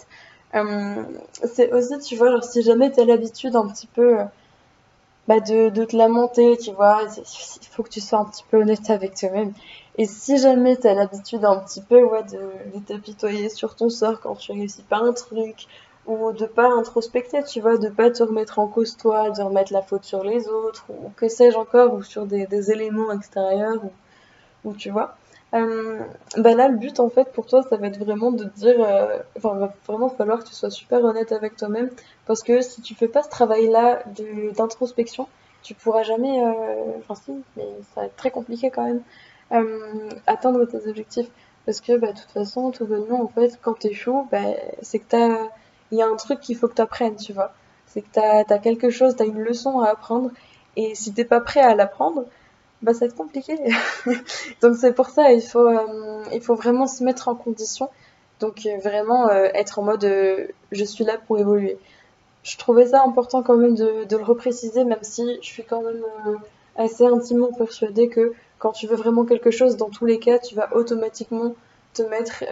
[1.45, 4.19] c'est aussi, tu vois, si jamais tu as l'habitude un petit peu
[5.29, 7.03] bah, de, de te lamenter, tu vois.
[7.17, 9.53] Il faut que tu sois un petit peu honnête avec toi-même.
[9.97, 14.21] Et si jamais tu as l'habitude un petit peu de, de t'apitoyer sur ton sort
[14.21, 15.67] quand tu réussis pas un truc,
[16.07, 19.73] ou de pas introspecter, tu vois, de pas te remettre en cause toi, de remettre
[19.73, 23.81] la faute sur les autres, ou que sais-je encore, ou sur des, des éléments extérieurs,
[24.65, 25.17] ou tu vois.
[25.55, 26.01] Euh,
[26.37, 29.19] bah là, le but en fait pour toi, ça va être vraiment de dire, euh,
[29.37, 31.91] enfin, va vraiment falloir que tu sois super honnête avec toi-même,
[32.27, 34.03] parce que si tu fais pas ce travail-là
[34.57, 35.29] d'introspection,
[35.63, 39.03] tu pourras jamais, euh, enfin si, mais ça va être très compliqué quand même,
[39.53, 41.29] euh, atteindre tes objectifs,
[41.67, 44.41] parce que bah, de toute façon, tout bonnement, en fait, quand t'échoues, bah,
[44.83, 45.39] c'est que t'as,
[45.93, 47.53] il y a un truc qu'il faut que t'apprennes, tu vois,
[47.87, 50.31] c'est que t'as as quelque chose, t'as une leçon à apprendre,
[50.77, 52.25] et si t'es pas prêt à l'apprendre,
[52.85, 53.57] bah ça va être compliqué.
[54.61, 57.89] Donc c'est pour ça, il faut, euh, il faut vraiment se mettre en condition.
[58.41, 60.07] Donc euh, vraiment euh, être en mode
[60.71, 61.79] je suis là pour évoluer.
[62.43, 65.83] Je trouvais ça important quand même de, de le repréciser, même si je suis quand
[65.83, 66.05] même
[66.77, 70.55] assez intimement persuadée que quand tu veux vraiment quelque chose, dans tous les cas, tu
[70.55, 71.55] vas automatiquement
[71.95, 72.45] te mettre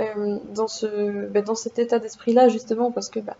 [1.30, 3.36] bah, dans cet état d'esprit-là, justement, parce que bah,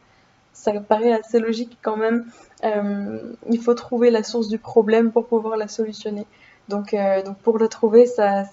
[0.53, 2.27] ça paraît assez logique quand même.
[2.63, 6.27] il faut trouver la source du problème pour pouvoir la solutionner.
[6.73, 8.45] Donc, euh, donc pour le trouver, ça,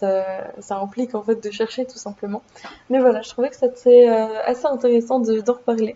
[0.72, 2.42] implique en fait de chercher tout simplement.
[2.90, 5.96] Mais voilà, je trouvais que c'était euh, assez intéressant d'en reparler.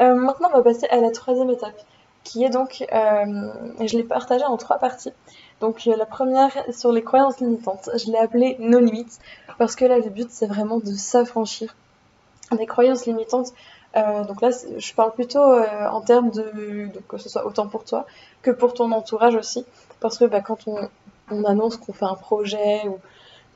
[0.00, 1.80] Euh, maintenant, on va passer à la troisième étape,
[2.24, 5.12] qui est donc, je l'ai partagée en trois parties.
[5.60, 9.20] Donc la première sur les croyances limitantes, je l'ai appelée nos limites,
[9.58, 11.76] parce que là le but c'est vraiment de s'affranchir
[12.50, 13.52] des croyances limitantes.
[13.94, 15.44] Donc là, je parle plutôt
[15.98, 18.06] en termes de, de, que ce soit autant pour toi
[18.42, 19.64] que pour ton entourage aussi,
[20.00, 20.88] parce que bah, quand on,
[21.30, 22.98] on annonce qu'on fait un projet ou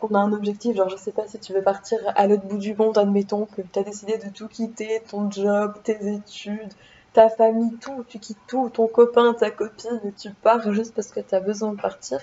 [0.00, 2.58] qu'on a un objectif, genre je sais pas si tu veux partir à l'autre bout
[2.58, 6.72] du monde, admettons que tu as décidé de tout quitter, ton job, tes études,
[7.12, 11.20] ta famille, tout, tu quittes tout, ton copain, ta copine, tu pars juste parce que
[11.20, 12.20] tu as besoin de partir.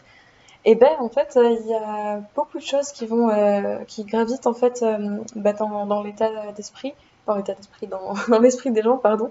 [0.65, 4.47] Et ben en fait, il y a beaucoup de choses qui vont, euh, qui gravitent
[4.47, 6.93] en fait euh, bah, dans, l'état d'esprit,
[7.27, 7.87] dans d'esprit,
[8.29, 9.29] dans, l'esprit des gens, pardon.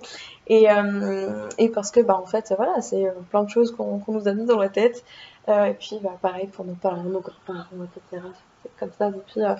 [0.49, 4.29] Et, euh, parce que bah en fait, voilà, c'est plein de choses qu'on qu'on nous
[4.29, 5.05] a mis dans la tête.
[5.49, 8.23] Euh, et puis, bah, pareil pour nos parents, nos grands-parents, etc.
[8.63, 9.55] C'est comme ça depuis, euh,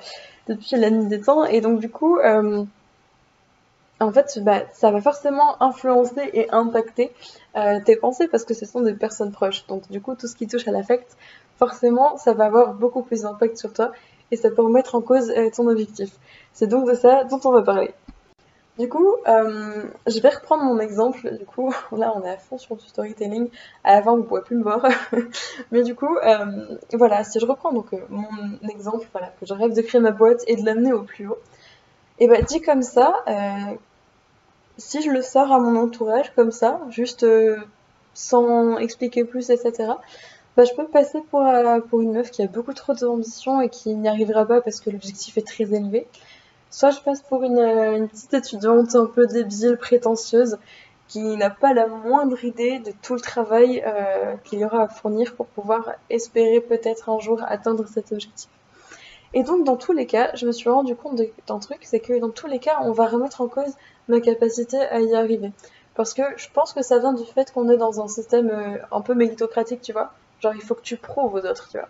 [0.49, 1.45] depuis la nuit des temps.
[1.45, 2.65] Et donc, du coup, euh,
[4.01, 7.13] en fait, bah, ça va forcément influencer et impacter
[7.57, 9.67] euh, tes pensées parce que ce sont des personnes proches.
[9.67, 11.17] Donc, du coup, tout ce qui touche à l'affect,
[11.59, 13.93] forcément, ça va avoir beaucoup plus d'impact sur toi
[14.31, 16.11] et ça peut remettre en cause ton objectif.
[16.53, 17.93] C'est donc de ça dont on va parler.
[18.79, 21.37] Du coup, euh, je vais reprendre mon exemple.
[21.37, 23.51] Du coup, là, on est à fond sur du storytelling.
[23.85, 24.87] Avant, vous ne pouvez plus me voir.
[25.73, 28.29] Mais du coup, euh, voilà, si je reprends donc euh, mon
[28.71, 31.39] exemple, voilà, que je rêve de créer ma boîte et de l'amener au plus haut.
[32.19, 33.25] Et bah, dit comme ça,
[34.79, 37.27] si je le sors à mon entourage comme ça, juste
[38.15, 39.95] sans expliquer plus, etc.,
[40.57, 41.43] bah, je peux passer pour,
[41.89, 44.91] pour une meuf qui a beaucoup trop d'ambition et qui n'y arrivera pas parce que
[44.91, 46.07] l'objectif est très élevé.
[46.73, 50.57] Soit je passe pour une, euh, une petite étudiante un peu débile, prétentieuse,
[51.07, 54.89] qui n'a pas la moindre idée de tout le travail euh, qu'il y aura à
[54.89, 58.49] fournir pour pouvoir espérer peut-être un jour atteindre cet objectif.
[59.35, 62.19] Et donc dans tous les cas, je me suis rendu compte d'un truc, c'est que
[62.19, 63.75] dans tous les cas, on va remettre en cause
[64.09, 65.53] ma capacité à y arriver.
[65.95, 68.79] Parce que je pense que ça vient du fait qu'on est dans un système euh,
[68.91, 70.15] un peu méritocratique, tu vois.
[70.41, 71.89] Genre il faut que tu prouves aux autres, tu vois.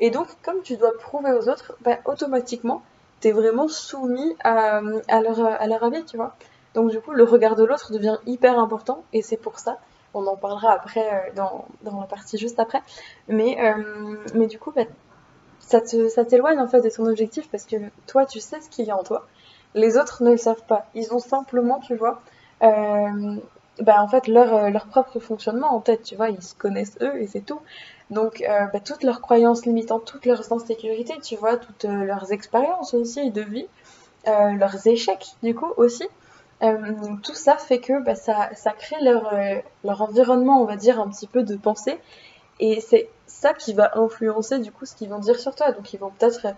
[0.00, 2.80] Et donc comme tu dois prouver aux autres, bah, automatiquement,
[3.22, 4.82] t'es vraiment soumis à,
[5.22, 6.36] leur, à leur avis, tu vois.
[6.74, 9.78] Donc du coup, le regard de l'autre devient hyper important et c'est pour ça
[10.14, 12.82] on en parlera après dans, dans, la partie juste après.
[13.28, 13.56] Mais,
[14.34, 14.84] mais du coup, bah,
[15.60, 18.90] ça t'éloigne en fait de ton objectif parce que toi, tu sais ce qu'il y
[18.90, 19.26] a en toi.
[19.74, 20.86] Les autres ne le savent pas.
[20.94, 22.20] Ils ont simplement, tu vois,
[22.62, 23.36] euh,
[23.80, 26.98] bah, en fait, leur, euh, leur propre fonctionnement en tête, tu vois, ils se connaissent
[27.00, 27.60] eux et c'est tout.
[28.12, 32.30] Donc, euh, bah, toutes leurs croyances limitantes, toutes leurs insécurités, tu vois, toutes euh, leurs
[32.30, 33.66] expériences aussi de vie,
[34.28, 36.06] euh, leurs échecs, du coup, aussi.
[37.22, 41.42] tout ça fait que bah, ça, crée leur, environnement, on va dire, un petit peu
[41.42, 41.98] de pensée.
[42.60, 45.72] Et c'est ça qui va influencer, du coup, ce qu'ils vont dire sur toi.
[45.72, 46.48] Donc, ils vont peut-être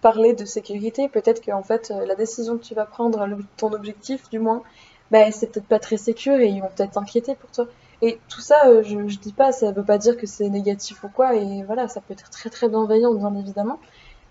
[0.00, 4.28] parler de sécurité, peut-être que en fait, la décision que tu vas prendre, ton objectif,
[4.30, 4.62] du moins,
[5.12, 7.66] bah, c'est peut-être pas très sécure et ils vont peut-être s'inquiéter pour toi.
[8.02, 11.04] Et tout ça, euh, je, je dis pas, ça veut pas dire que c'est négatif
[11.04, 13.78] ou quoi, et voilà, ça peut être très très bienveillant, bien évidemment,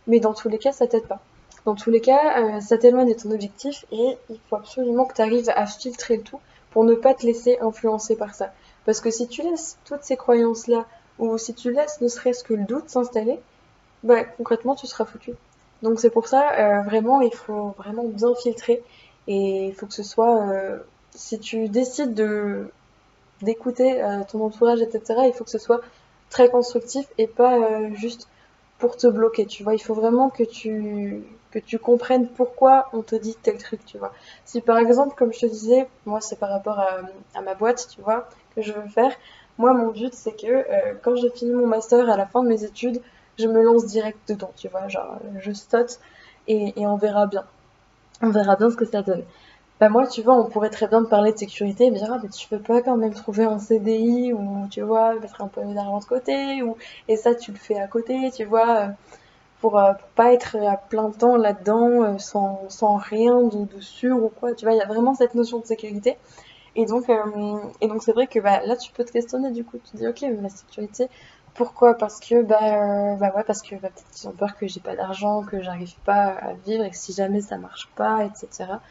[0.07, 1.21] mais dans tous les cas, ça t'aide pas.
[1.65, 5.13] Dans tous les cas, euh, ça t'éloigne de ton objectif et il faut absolument que
[5.13, 6.39] tu arrives à filtrer le tout
[6.71, 8.51] pour ne pas te laisser influencer par ça.
[8.85, 10.85] Parce que si tu laisses toutes ces croyances-là,
[11.19, 13.39] ou si tu laisses ne serait-ce que le doute s'installer,
[14.03, 15.33] bah concrètement tu seras foutu.
[15.83, 18.83] Donc c'est pour ça, euh, vraiment, il faut vraiment bien filtrer
[19.27, 20.49] et il faut que ce soit,
[21.11, 22.67] si tu décides de
[23.43, 25.81] d'écouter euh, ton entourage, etc., il faut que ce soit
[26.29, 28.27] très constructif et pas euh, juste
[28.79, 29.75] pour te bloquer, tu vois.
[29.75, 33.97] Il faut vraiment que tu, que tu comprennes pourquoi on te dit tel truc, tu
[33.97, 34.13] vois.
[34.45, 38.01] Si par exemple, comme je te disais, moi c'est par rapport à, ma boîte, tu
[38.01, 39.11] vois, que je veux faire,
[39.57, 42.49] moi mon but c'est que euh, quand j'ai fini mon master à la fin de
[42.49, 43.01] mes études,
[43.37, 45.99] je me lance direct dedans, tu vois, genre je saute
[46.47, 47.45] et, et on verra bien
[48.23, 49.23] on verra bien ce que ça donne.
[49.79, 52.09] Bah moi, tu vois, on pourrait très bien me parler de sécurité et me dire,
[52.11, 55.47] ah, mais tu peux pas quand même trouver un CDI ou, tu vois, mettre un
[55.47, 56.61] peu d'argent de côté,
[57.07, 58.87] et ça, tu le fais à côté, tu vois, euh,
[59.61, 63.81] pour, euh, pour pas être à plein temps là-dedans, euh, sans, sans rien de, de,
[63.81, 66.17] sûr ou quoi, tu vois, il y a vraiment cette notion de sécurité.
[66.75, 67.05] Et donc,
[67.81, 69.97] et donc c'est vrai que bah, là, tu peux te questionner, du coup, tu te
[69.97, 71.09] dis, ok, mais la sécurité,
[71.53, 71.95] pourquoi?
[71.95, 74.79] Parce que bah, euh, bah ouais, parce que bah, peut-être qu'ils ont peur que j'ai
[74.79, 78.81] pas d'argent, que j'arrive pas à vivre et que si jamais ça marche pas, etc.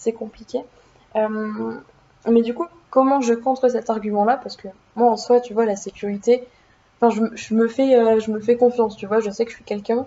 [0.00, 0.60] C'est compliqué.
[1.14, 1.74] Euh,
[2.26, 4.38] mais du coup, comment je contre cet argument-là?
[4.38, 6.48] Parce que moi en soi, tu vois, la sécurité,
[6.96, 9.20] enfin, je, me fais, euh, je me fais confiance, tu vois.
[9.20, 10.06] Je sais que je suis quelqu'un,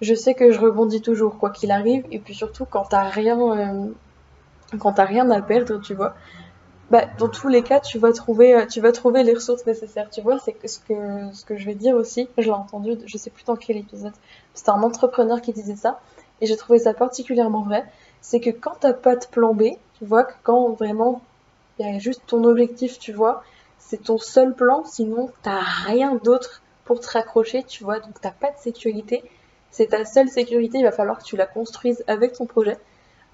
[0.00, 3.38] je sais que je rebondis toujours quoi qu'il arrive, et puis surtout quand t'as rien,
[3.38, 3.88] euh,
[4.78, 6.14] quand rien à perdre, tu vois
[6.90, 10.08] bah, dans tous les cas, tu vas trouver, tu vas trouver les ressources nécessaires.
[10.08, 12.28] Tu vois, c'est ce que, ce que je vais dire aussi.
[12.38, 14.12] Je l'ai entendu, je sais plus dans quel épisode.
[14.54, 16.00] C'était un entrepreneur qui disait ça.
[16.40, 17.84] Et j'ai trouvé ça particulièrement vrai.
[18.20, 19.64] C'est que quand t'as pas de plan B,
[19.98, 21.22] tu vois, que quand vraiment
[21.78, 23.42] il y a juste ton objectif, tu vois,
[23.78, 28.30] c'est ton seul plan, sinon t'as rien d'autre pour te raccrocher, tu vois, donc t'as
[28.30, 29.22] pas de sécurité.
[29.70, 32.78] C'est ta seule sécurité, il va falloir que tu la construises avec ton projet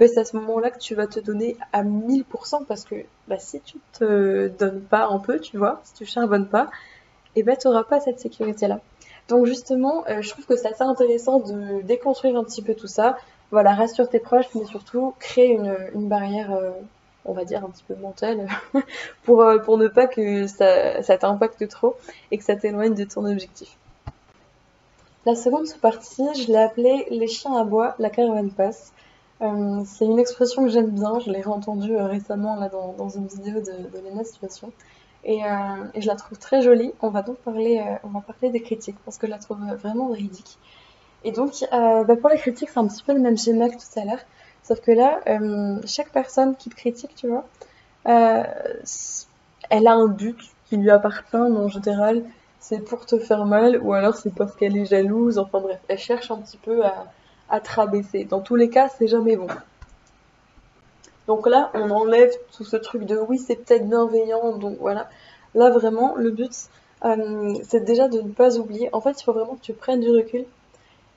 [0.08, 2.96] c'est à ce moment-là que tu vas te donner à 1000% parce que
[3.28, 6.70] bah, si tu te donnes pas un peu, tu vois, si tu charbonnes pas,
[7.34, 8.80] et eh ben n'auras pas cette sécurité-là.
[9.28, 12.88] Donc justement, euh, je trouve que c'est assez intéressant de déconstruire un petit peu tout
[12.88, 13.16] ça.
[13.52, 15.52] Voilà, rassure tes proches, mais surtout créer
[15.94, 16.70] une, barrière, euh,
[17.26, 18.48] on va dire un petit peu mentale,
[19.24, 21.94] pour, euh, pour ne pas que ça, t'impacte trop
[22.30, 23.76] et que ça t'éloigne de ton objectif.
[25.26, 28.90] La seconde sous-partie, je l'ai appelée les chiens à bois, la caravane passe.
[29.42, 33.60] Euh, c'est une expression que j'aime bien, je l'ai entendue récemment là, dans, une vidéo
[33.60, 34.72] de, de Situation.
[35.24, 35.42] Et,
[35.94, 36.92] je la trouve très jolie.
[37.02, 40.58] On va donc parler, on des critiques parce que je la trouve vraiment véridique.
[41.24, 43.74] Et donc, euh, bah pour les critiques, c'est un petit peu le même schéma que
[43.74, 44.20] tout à l'heure.
[44.62, 45.20] Sauf que là,
[45.86, 47.44] chaque personne qui te critique, tu vois,
[48.04, 52.22] elle a un but qui lui appartient, en général,
[52.60, 55.38] c'est pour te faire mal, ou alors c'est parce qu'elle est jalouse.
[55.38, 57.06] Enfin bref, elle cherche un petit peu à,
[57.50, 58.24] à te rabaisser.
[58.24, 59.48] Dans tous les cas, c'est jamais bon.
[61.26, 65.08] Donc là, on enlève tout ce truc de oui, c'est peut-être bienveillant, donc voilà.
[65.54, 66.52] Là, vraiment, le but,
[67.04, 68.88] euh, c'est déjà de ne pas oublier.
[68.92, 70.44] En fait, il faut vraiment que tu prennes du recul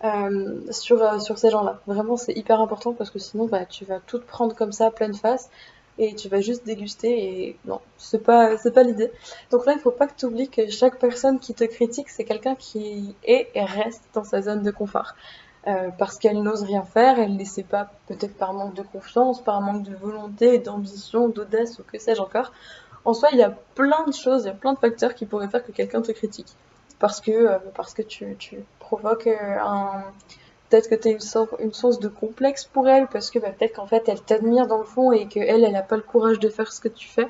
[0.04, 1.80] euh, sur, euh, sur ces gens-là.
[1.88, 5.14] Vraiment, c'est hyper important parce que sinon, bah, tu vas tout prendre comme ça, pleine
[5.14, 5.50] face,
[5.98, 9.12] et tu vas juste déguster, et non, c'est pas, pas l'idée.
[9.52, 12.26] Donc là, il faut pas que tu oublies que chaque personne qui te critique, c'est
[12.26, 15.14] quelqu'un qui est et reste dans sa zone de confort.
[15.68, 19.42] Euh, parce qu'elle n'ose rien faire, elle ne sait pas, peut-être par manque de confiance,
[19.42, 22.52] par manque de volonté, d'ambition, d'audace ou que sais-je encore.
[23.04, 25.26] En soi, il y a plein de choses, il y a plein de facteurs qui
[25.26, 26.54] pourraient faire que quelqu'un te critique.
[27.00, 28.26] Parce que, parce que tu
[28.86, 30.04] provoques euh, un...
[30.70, 33.76] Peut-être que tu as une, une source de complexe pour elle, parce que bah, peut-être
[33.76, 36.50] qu'en fait elle t'admire dans le fond et qu'elle, elle n'a pas le courage de
[36.50, 37.28] faire ce que tu fais.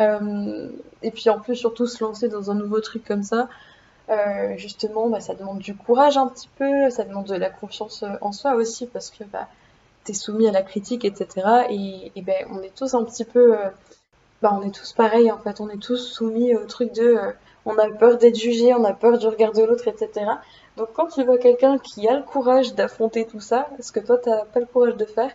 [0.00, 0.68] Euh,
[1.02, 3.48] et puis en plus, surtout se lancer dans un nouveau truc comme ça,
[4.10, 8.04] euh, justement, bah, ça demande du courage un petit peu, ça demande de la confiance
[8.20, 9.48] en soi aussi, parce que bah,
[10.04, 11.26] tu es soumis à la critique, etc.
[11.70, 13.56] Et, et ben, on est tous un petit peu,
[14.42, 17.32] bah, on est tous pareils en fait, on est tous soumis au truc de euh,
[17.64, 20.26] on a peur d'être jugé, on a peur du regard de l'autre, etc.
[20.76, 24.18] Donc quand tu vois quelqu'un qui a le courage d'affronter tout ça, ce que toi
[24.18, 25.30] t'as pas le courage de faire,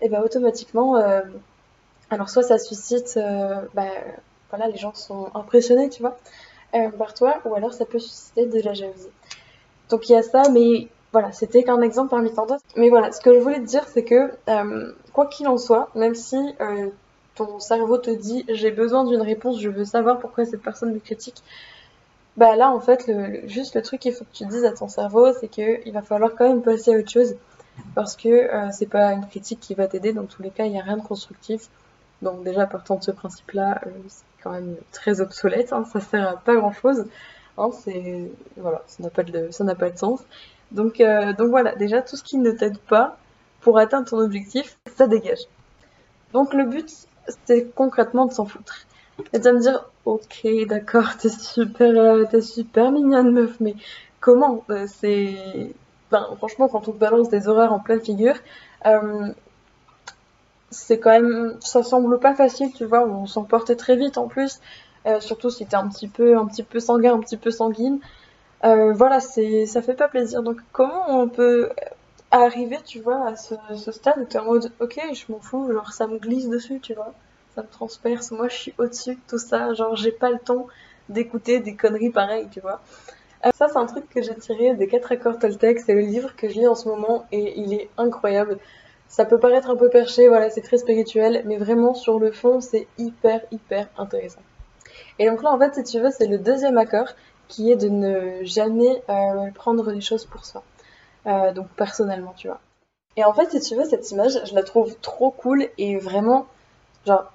[0.00, 1.20] et eh ben automatiquement, euh,
[2.10, 3.88] alors soit ça suscite, euh, bah,
[4.50, 6.16] voilà, les gens sont impressionnés, tu vois,
[6.98, 9.08] par toi, ou alors ça peut susciter de la jalousie.
[9.90, 12.62] Donc il y a ça, mais voilà, c'était qu'un exemple parmi tant d'autres.
[12.76, 14.30] Mais voilà, ce que je voulais te dire, c'est que
[15.12, 16.36] quoi qu'il en soit, même si
[17.46, 20.98] ton cerveau te dit j'ai besoin d'une réponse, je veux savoir pourquoi cette personne me
[20.98, 21.42] critique,
[22.36, 24.88] bah là en fait le, juste le truc qu'il faut que tu dises à ton
[24.88, 27.34] cerveau c'est qu'il va falloir quand même passer à autre chose.
[27.94, 30.12] Parce que euh, c'est pas une critique qui va t'aider.
[30.12, 31.68] Dans tous les cas il n'y a rien de constructif.
[32.22, 36.00] Donc déjà partant de ce principe là euh, c'est quand même très obsolète hein, ça
[36.00, 37.06] sert à pas grand chose
[37.56, 40.20] hein, c'est voilà ça n'a pas de ça n'a pas de sens.
[40.72, 41.74] Donc euh, donc voilà.
[41.76, 43.16] Déjà tout ce qui ne t'aide pas
[43.60, 45.46] pour atteindre ton objectif ça dégage.
[46.32, 47.07] Donc le but
[47.44, 48.86] c'est concrètement de s'en foutre.
[49.32, 53.74] Et de me dire, ok, d'accord, t'es super, euh, super mignonne meuf, mais
[54.20, 55.74] comment euh, C'est,
[56.10, 58.36] ben, franchement, quand on te balance des horaires en pleine figure,
[58.86, 59.28] euh,
[60.70, 63.06] c'est quand même, ça semble pas facile, tu vois.
[63.06, 64.60] On s'emporte très vite en plus,
[65.20, 68.00] surtout si t'es un petit peu, un petit peu sanguin, un petit peu sanguine.
[68.62, 70.42] voilà, c'est, ça fait pas plaisir.
[70.42, 71.70] Donc, comment on peut
[72.30, 73.54] arriver, tu vois, à ce,
[73.92, 76.94] stade où t'es en mode, ok, je m'en fous, genre ça me glisse dessus, tu
[76.94, 77.14] vois,
[77.54, 80.66] ça me transperce, moi je suis au-dessus de tout ça, genre j'ai pas le temps
[81.08, 82.80] d'écouter des conneries pareilles, tu vois.
[83.46, 86.34] Euh, ça, c'est un truc que j'ai tiré des 4 accords Toltec, c'est le livre
[86.36, 88.58] que je lis en ce moment et il est incroyable.
[89.06, 92.60] Ça peut paraître un peu perché, voilà, c'est très spirituel, mais vraiment sur le fond,
[92.60, 94.42] c'est hyper, hyper intéressant.
[95.18, 97.08] Et donc là, en fait, si tu veux, c'est le deuxième accord
[97.46, 100.62] qui est de ne jamais euh, prendre les choses pour soi.
[101.26, 102.60] Euh, donc personnellement, tu vois.
[103.16, 106.46] Et en fait, si tu veux, cette image, je la trouve trop cool et vraiment,
[107.06, 107.32] genre,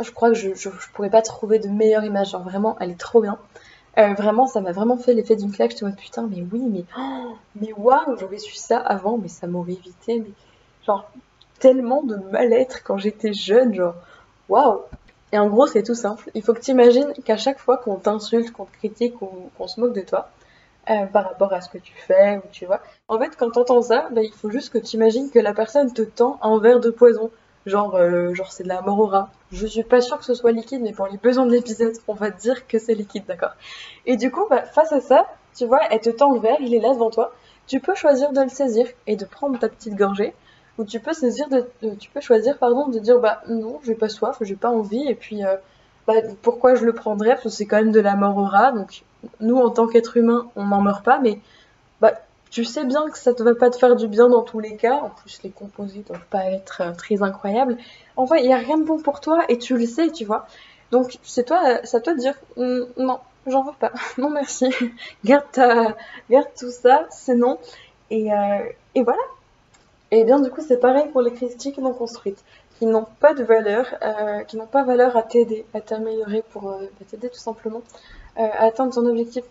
[0.00, 2.30] je crois que je, je, pourrais pas trouver de meilleure image.
[2.30, 3.38] Genre, vraiment, elle est trop bien.
[3.98, 5.72] Euh, vraiment, ça m'a vraiment fait l'effet d'une claque.
[5.72, 9.28] Je te vois, putain, mais oui, mais, oh, mais waouh, j'aurais su ça avant, mais
[9.28, 10.24] ça m'aurait évité,
[10.84, 11.08] genre,
[11.60, 13.94] tellement de mal-être quand j'étais jeune, genre,
[14.48, 14.80] waouh.
[15.30, 16.30] Et en gros, c'est tout simple.
[16.34, 19.80] Il faut que tu imagines qu'à chaque fois qu'on t'insulte, qu'on te critique qu'on se
[19.80, 20.30] moque de toi,
[20.90, 22.80] euh, par rapport à ce que tu fais, ou tu vois.
[23.08, 25.92] En fait, quand t'entends ça, bah, il faut juste que tu imagines que la personne
[25.92, 27.30] te tend un verre de poison.
[27.66, 29.28] Genre, euh, genre c'est de la mort.
[29.52, 32.14] Je suis pas sûre que ce soit liquide, mais pour les besoins de l'épisode, on
[32.14, 33.52] va dire que c'est liquide, d'accord?
[34.06, 36.74] Et du coup, bah, face à ça, tu vois, elle te tend le verre, il
[36.74, 37.32] est là devant toi.
[37.68, 40.34] Tu peux choisir de le saisir et de prendre ta petite gorgée,
[40.78, 44.08] ou tu peux saisir de, tu peux choisir, pardon, de dire bah non, j'ai pas
[44.08, 45.56] soif, j'ai pas envie, et puis euh,
[46.06, 47.30] bah, pourquoi je le prendrais?
[47.30, 49.02] Parce que c'est quand même de la mort au rat, donc
[49.40, 51.38] nous, en tant qu'être humain, on n'en meurt pas, mais
[52.00, 52.12] bah,
[52.50, 54.76] tu sais bien que ça ne va pas te faire du bien dans tous les
[54.76, 54.96] cas.
[54.96, 57.78] En plus, les composés doivent pas être euh, très incroyables.
[58.16, 60.24] En fait, il n'y a rien de bon pour toi et tu le sais, tu
[60.24, 60.46] vois.
[60.90, 63.92] Donc, c'est toi, euh, ça te dire hum, non, j'en veux pas.
[64.18, 64.66] non, merci.
[65.24, 65.44] garde,
[66.30, 67.58] garde tout ça, c'est non.
[68.10, 68.58] Et, euh,
[68.94, 69.22] et voilà.
[70.10, 72.44] Et bien, du coup, c'est pareil pour les critiques non construites
[72.82, 73.86] qui n'ont pas de valeur,
[74.48, 76.74] qui n'ont pas valeur à t'aider, à t'améliorer pour
[77.08, 77.80] t'aider tout simplement.
[78.38, 79.44] Euh, atteindre ton objectif.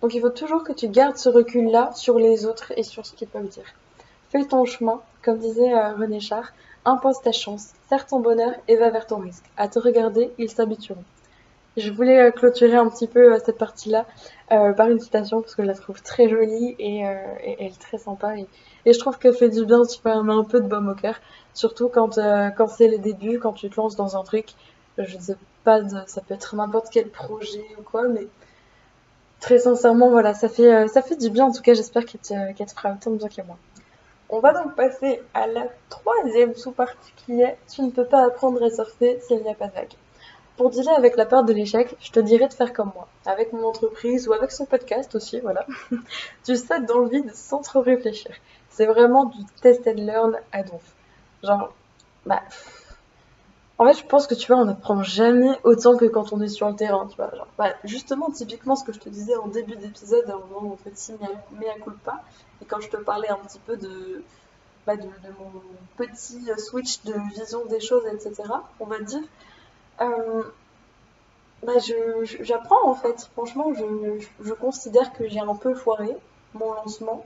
[0.00, 3.14] Donc il faut toujours que tu gardes ce recul-là sur les autres et sur ce
[3.14, 3.64] qu'ils peuvent dire.
[4.30, 6.52] Fais ton chemin, comme disait euh, René Char,
[6.84, 9.44] impose ta chance, serre ton bonheur et va vers ton risque.
[9.56, 11.02] À te regarder, ils s'habitueront.
[11.78, 14.06] Je voulais euh, clôturer un petit peu cette partie-là
[14.48, 18.36] par une citation parce que je la trouve très jolie et, elle est très sympa
[18.36, 18.46] et,
[18.86, 21.16] je trouve qu'elle fait du bien, tu peux un peu de baume au cœur,
[21.52, 22.18] surtout quand,
[22.56, 24.54] quand c'est le début, quand tu te lances dans un truc,
[24.96, 28.26] je ne sais pas, ça peut être n'importe quel projet ou quoi, mais
[29.40, 31.46] très sincèrement, voilà, ça fait, euh, ça fait du bien.
[31.46, 33.56] En tout cas, j'espère qu'elle te, fera autant de bien que moi.
[34.30, 38.62] On va donc passer à la troisième sous-partie qui est Tu ne peux pas apprendre
[38.62, 39.94] à surfer s'il n'y a pas de vague.
[40.58, 43.52] Pour dealer avec la peur de l'échec, je te dirais de faire comme moi, avec
[43.52, 45.64] mon entreprise ou avec ce podcast aussi, voilà.
[46.44, 48.32] tu sautes dans le vide sans trop réfléchir.
[48.68, 50.82] C'est vraiment du test and learn à donf.
[51.44, 51.72] Genre,
[52.26, 52.42] bah,
[53.78, 56.48] en fait, je pense que tu vois, on n'apprend jamais autant que quand on est
[56.48, 57.30] sur le terrain, tu vois.
[57.36, 60.72] Genre, bah, justement, typiquement, ce que je te disais en début d'épisode, au moment où
[60.72, 61.12] on fait
[61.52, 62.24] mea culpa,
[62.60, 64.24] et quand je te parlais un petit peu de,
[64.88, 65.62] bah, de, mon
[65.96, 68.42] petit switch de vision des choses, etc.,
[68.80, 69.57] on va dire, euh,
[71.62, 71.72] bah,
[72.40, 73.28] j'apprends en fait.
[73.34, 76.16] Franchement, je, considère que j'ai un peu foiré
[76.54, 77.24] mon lancement.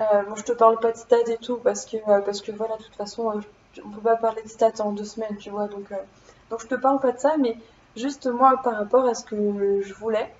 [0.00, 2.50] Euh, bon, je te parle pas de stade et tout parce que, euh, parce que
[2.50, 3.40] voilà, de toute façon, euh,
[3.84, 5.68] on peut pas parler de stats en deux semaines, tu vois.
[5.68, 5.96] Donc, euh,
[6.50, 7.56] donc je te parle pas de ça, mais
[7.96, 10.34] juste moi par rapport à ce que je voulais,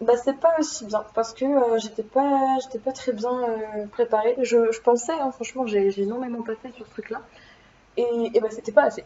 [0.00, 4.36] bah c'est pas aussi bien parce que euh, j'étais pas pas très bien euh, préparée.
[4.42, 7.20] Je, pensais, hein, franchement, j'ai énormément passé sur ce truc-là
[7.96, 9.04] et, et bah c'était pas assez.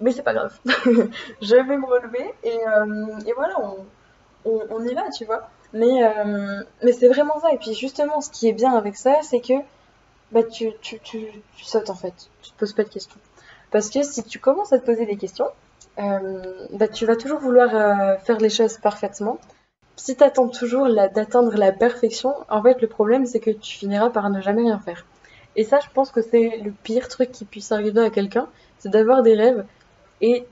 [0.00, 0.58] Mais c'est pas grave.
[0.64, 2.58] je vais me relever et,
[3.28, 3.54] et voilà,
[4.44, 5.48] on, on, y va, tu vois.
[5.72, 6.02] Mais,
[6.82, 7.52] mais c'est vraiment ça.
[7.52, 9.54] Et puis justement, ce qui est bien avec ça, c'est que
[10.32, 12.14] bah, tu, tu, tu, sautes en fait.
[12.42, 13.18] Tu te poses pas de questions.
[13.70, 15.48] Parce que si tu commences à te poser des questions,
[15.98, 19.38] euh, bah, tu vas toujours vouloir euh, faire les choses parfaitement.
[19.96, 24.10] Si tu attends toujours d'atteindre la perfection, en fait, le problème, c'est que tu finiras
[24.10, 25.06] par ne jamais rien faire.
[25.56, 28.90] Et ça, je pense que c'est le pire truc qui puisse arriver à quelqu'un, c'est
[28.90, 29.64] d'avoir des rêves
[30.20, 30.46] et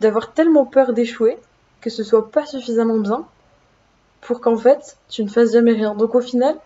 [0.00, 1.38] d'avoir tellement peur d'échouer
[1.80, 3.26] que ce soit pas suffisamment bien
[4.20, 5.94] pour qu'en fait, tu ne fasses jamais rien.
[5.94, 6.56] Donc au final,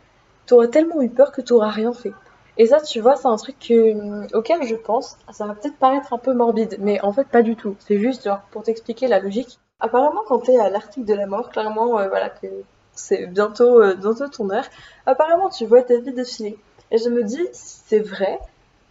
[0.46, 2.12] tu auras tellement eu peur que tu auras rien fait.
[2.56, 3.56] Et ça, tu vois, c'est un truc
[4.32, 5.16] auquel je pense.
[5.32, 7.76] Ça va peut-être paraître un peu morbide, mais en fait, pas du tout.
[7.80, 9.58] C'est juste, pour t'expliquer la logique.
[9.80, 12.46] Apparemment, quand t'es à l'article de la mort, clairement, euh, voilà, que
[12.92, 14.64] c'est bientôt, euh, bientôt ton heure,
[15.04, 16.56] apparemment, tu vois ta vie défiler.
[16.92, 18.38] Et je me dis, c'est vrai,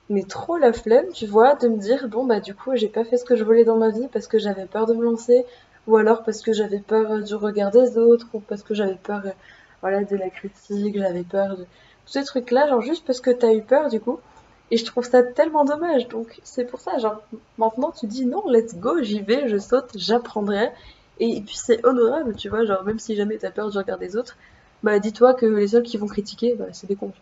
[0.10, 3.06] mais trop la flemme, tu vois, de me dire, bon, bah, du coup, j'ai pas
[3.06, 5.46] fait ce que je voulais dans ma vie parce que j'avais peur de me lancer,
[5.88, 9.22] ou alors parce que j'avais peur du regard des autres, ou parce que j'avais peur,
[9.26, 9.32] euh,
[9.82, 11.66] voilà, de la critique, j'avais peur de
[12.06, 14.20] tous ces trucs-là, genre juste parce que t'as eu peur du coup.
[14.72, 16.08] Et je trouve ça tellement dommage.
[16.08, 17.22] Donc c'est pour ça, genre
[17.58, 20.72] maintenant tu dis non, let's go, j'y vais, je saute, j'apprendrai.
[21.20, 24.16] Et puis c'est honorable, tu vois, genre même si jamais t'as peur du regard des
[24.18, 24.36] autres,
[24.84, 27.22] bah dis-toi que les seuls qui vont critiquer, bah c'est des cons, tu.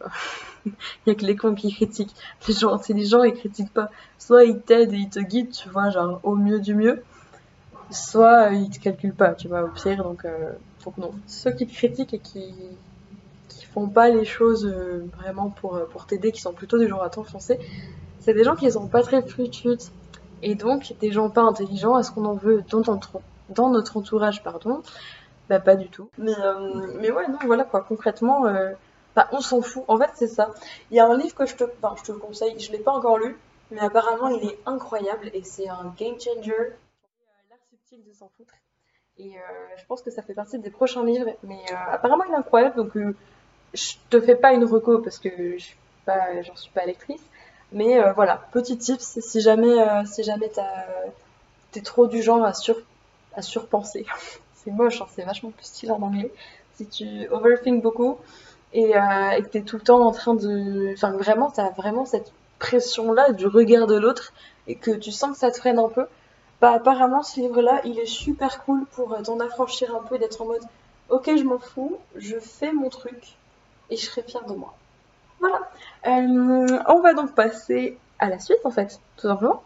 [0.65, 0.73] Il
[1.07, 2.15] y a que les cons qui critiquent.
[2.47, 3.91] Les gens intelligents, ils critiquent pas.
[4.17, 7.03] Soit ils t'aident et ils te guident, tu vois, genre au mieux du mieux.
[7.91, 10.03] Soit ils te calculent pas, tu vois, au pire.
[10.03, 10.53] Donc, euh,
[10.85, 11.11] donc non.
[11.27, 12.53] Ceux qui te critiquent et qui,
[13.73, 17.03] font pas les choses euh, vraiment pour, euh, pour t'aider, qui sont plutôt du genre
[17.03, 17.57] à t'enfoncer,
[18.19, 19.77] c'est des gens qui sont pas très fluctueux
[20.43, 21.97] et donc des gens pas intelligents.
[21.97, 24.81] Est-ce qu'on en veut dans notre entourage, pardon
[25.51, 26.09] Bah pas du tout.
[26.17, 27.81] Mais, euh, mais ouais, non, voilà quoi.
[27.81, 28.43] Concrètement,
[29.15, 29.83] bah, on s'en fout.
[29.87, 30.51] En fait, c'est ça.
[30.89, 31.65] Il y a un livre que je te,
[31.97, 32.57] je te conseille.
[32.57, 33.37] Je l'ai pas encore lu,
[33.69, 36.73] mais apparemment il est incroyable et c'est un game changer.
[37.49, 38.53] L'art subtil de s'en foutre.
[39.17, 39.33] Et
[39.77, 41.29] je pense que ça fait partie des prochains livres.
[41.43, 42.77] Mais apparemment, il est incroyable.
[42.77, 42.97] Donc,
[43.73, 45.73] je te fais pas une reco parce que je
[46.43, 47.21] j'en suis pas lectrice.
[47.71, 50.51] Mais euh, voilà, petit tips, si jamais, euh, si jamais
[51.71, 52.77] t'es trop du genre à, sur,
[53.33, 54.05] à surpenser.
[54.63, 56.31] c'est moche, hein, c'est vachement plus stylé en anglais.
[56.75, 58.17] Si tu overthink beaucoup
[58.73, 60.93] et, euh, et que t'es tout le temps en train de...
[60.93, 64.33] Enfin vraiment, t'as vraiment cette pression-là du regard de l'autre
[64.67, 66.05] et que tu sens que ça te freine un peu.
[66.61, 70.45] Bah apparemment ce livre-là, il est super cool pour t'en affranchir un peu, d'être en
[70.45, 70.61] mode
[71.09, 73.35] ok je m'en fous, je fais mon truc,
[73.89, 74.73] et je serai fière de moi.
[75.39, 75.59] Voilà.
[76.07, 79.63] Euh, on va donc passer à la suite en fait, tout simplement.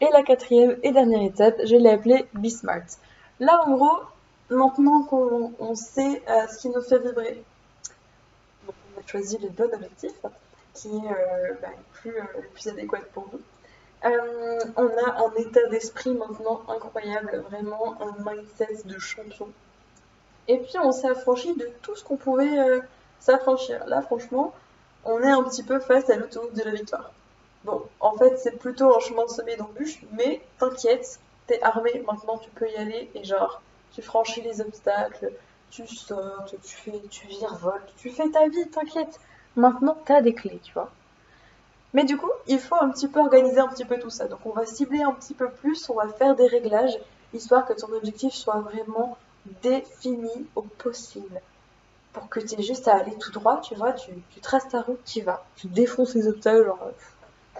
[0.00, 2.82] Et la quatrième et dernière étape, je l'ai appelée Be Smart.
[3.38, 4.00] Là en gros,
[4.52, 7.42] maintenant qu'on sait euh, ce qui nous fait vibrer,
[8.68, 10.12] on a choisi le bon objectif
[10.74, 11.68] qui est euh, bah,
[12.04, 13.40] le, plus, adéquat pour nous.
[14.04, 19.48] on a un état d'esprit maintenant incroyable, vraiment un mindset de champion.
[20.48, 22.80] Et puis on s'est affranchi de tout ce qu'on pouvait
[23.20, 23.86] s'affranchir.
[23.86, 24.52] Là, franchement,
[25.04, 27.12] on est un petit peu face à l'autoroute de la victoire.
[27.64, 32.50] Bon, en fait, c'est plutôt un chemin semé d'embûches, mais t'inquiète, t'es armé, maintenant tu
[32.50, 33.62] peux y aller, et genre,
[33.92, 35.32] tu franchis les obstacles,
[35.70, 39.20] tu sautes, tu fais, tu virevoltes, tu fais ta vie, t'inquiète.
[39.56, 40.90] Maintenant, t'as des clés, tu vois.
[41.94, 44.26] Mais du coup, il faut un petit peu organiser un petit peu tout ça.
[44.26, 46.98] Donc on va cibler un petit peu plus, on va faire des réglages,
[47.34, 49.16] histoire que ton objectif soit vraiment
[49.62, 51.40] défini au possible
[52.12, 55.02] pour que tu aies juste à aller tout droit, tu vois, tu, traces ta route,
[55.04, 55.44] tu vas.
[55.56, 56.90] Tu défonces les obstacles, genre,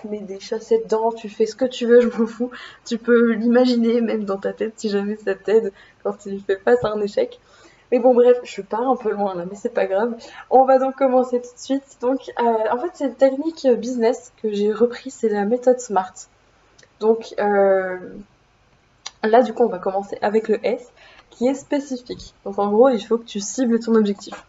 [0.02, 2.50] tu mets des chaussettes dedans, tu fais ce que tu veux, je m'en fous.
[2.84, 5.72] Tu peux l'imaginer même dans ta tête si jamais ça t'aide
[6.02, 7.40] quand tu fais face à un échec.
[7.90, 10.14] Mais bon, bref, je pars un peu loin là, mais c'est pas grave.
[10.50, 11.98] On va donc commencer tout de suite.
[12.00, 16.14] Donc, euh, en fait, c'est une technique business que j'ai repris, c'est la méthode SMART.
[17.00, 17.98] Donc, euh,
[19.22, 20.90] là, du coup, on va commencer avec le S
[21.30, 22.34] qui est spécifique.
[22.44, 24.44] Donc en gros, il faut que tu cibles ton objectif.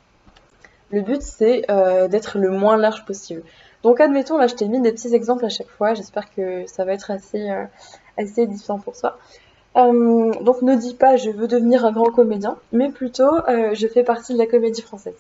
[0.92, 3.42] Le but, c'est euh, d'être le moins large possible.
[3.84, 6.86] Donc admettons, là je t'ai mis des petits exemples à chaque fois, j'espère que ça
[6.86, 7.66] va être assez, euh,
[8.18, 9.18] assez différent pour toi.
[9.76, 14.04] Euh, donc ne dis pas je veux devenir un grand comédien, mais plutôt je fais
[14.04, 15.16] partie de la comédie française.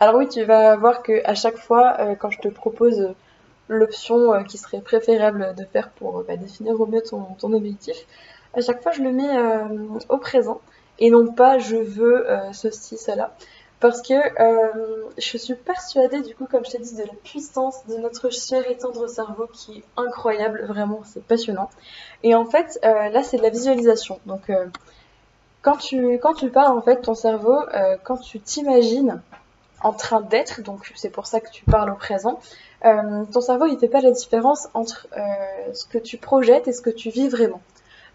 [0.00, 3.14] Alors oui, tu vas voir que à chaque fois, quand je te propose
[3.68, 7.96] l'option qui serait préférable de faire pour bah, définir au mieux ton, objectif,
[8.54, 9.38] à chaque fois je le mets
[10.08, 10.60] au présent
[10.98, 13.34] et non pas je veux euh, ceci, cela.
[13.78, 17.86] Parce que euh, je suis persuadée, du coup, comme je t'ai dit, de la puissance
[17.86, 21.68] de notre cher et tendre cerveau qui est incroyable, vraiment, c'est passionnant.
[22.22, 24.18] Et en fait, euh, là, c'est de la visualisation.
[24.24, 24.50] Donc,
[25.60, 27.58] quand, tu, quand tu parles, en fait, ton cerveau,
[28.04, 29.20] quand tu t'imagines
[29.82, 32.40] en train d'être, donc c'est pour ça que tu parles au présent,
[32.84, 36.72] euh, ton cerveau il fait pas la différence entre euh, ce que tu projettes et
[36.72, 37.60] ce que tu vis vraiment.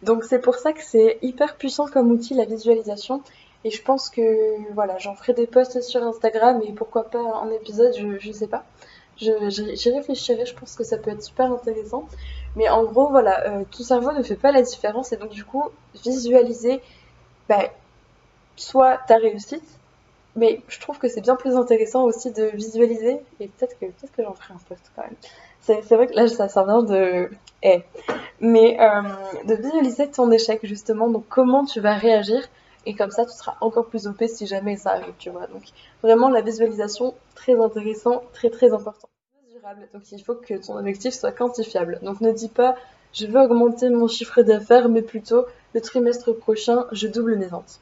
[0.01, 3.21] Donc c'est pour ça que c'est hyper puissant comme outil la visualisation.
[3.63, 7.51] Et je pense que voilà, j'en ferai des posts sur Instagram et pourquoi pas un
[7.51, 8.63] épisode, je, je sais pas.
[9.17, 12.07] J'y réfléchirai, je pense que ça peut être super intéressant.
[12.55, 15.45] Mais en gros, voilà, euh, ton cerveau ne fait pas la différence et donc du
[15.45, 15.63] coup,
[16.03, 16.81] visualiser
[17.47, 17.69] bah,
[18.55, 19.63] soit ta réussite,
[20.35, 24.07] mais je trouve que c'est bien plus intéressant aussi de visualiser, et peut-être que, peut
[24.15, 25.15] que j'en ferai un post quand même.
[25.59, 27.29] C'est vrai que là, ça, ça vient de...
[27.61, 27.83] Eh.
[28.39, 29.01] Mais euh,
[29.45, 32.41] de visualiser ton échec, justement, donc comment tu vas réagir,
[32.85, 35.47] et comme ça, tu seras encore plus OP si jamais ça arrive, tu vois.
[35.47, 35.63] Donc
[36.01, 39.09] vraiment, la visualisation, très intéressant, très très important.
[39.47, 41.99] Mesurable, donc il faut que ton objectif soit quantifiable.
[42.01, 42.75] Donc ne dis pas,
[43.13, 47.79] je veux augmenter mon chiffre d'affaires, mais plutôt, le trimestre prochain, je double mes ventes.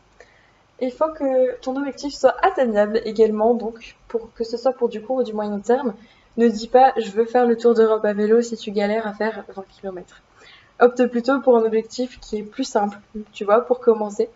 [0.82, 5.02] Il faut que ton objectif soit atteignable également, donc pour que ce soit pour du
[5.02, 5.94] court ou du moyen terme.
[6.38, 9.14] Ne dis pas je veux faire le tour d'Europe à vélo si tu galères à
[9.14, 10.22] faire 20 km.
[10.80, 12.98] Opte plutôt pour un objectif qui est plus simple,
[13.34, 14.30] tu vois, pour commencer.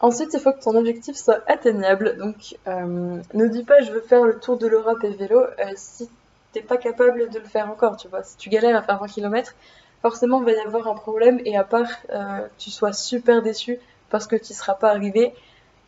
[0.00, 2.16] Ensuite, il faut que ton objectif soit atteignable.
[2.16, 5.72] Donc, euh, ne dis pas je veux faire le tour de l'Europe à vélo euh,
[5.76, 6.08] si
[6.52, 8.22] t'es pas capable de le faire encore, tu vois.
[8.22, 9.54] Si tu galères à faire 20 km,
[10.02, 13.78] forcément il va y avoir un problème et à part euh, tu sois super déçu
[14.08, 15.34] parce que tu seras pas arrivé,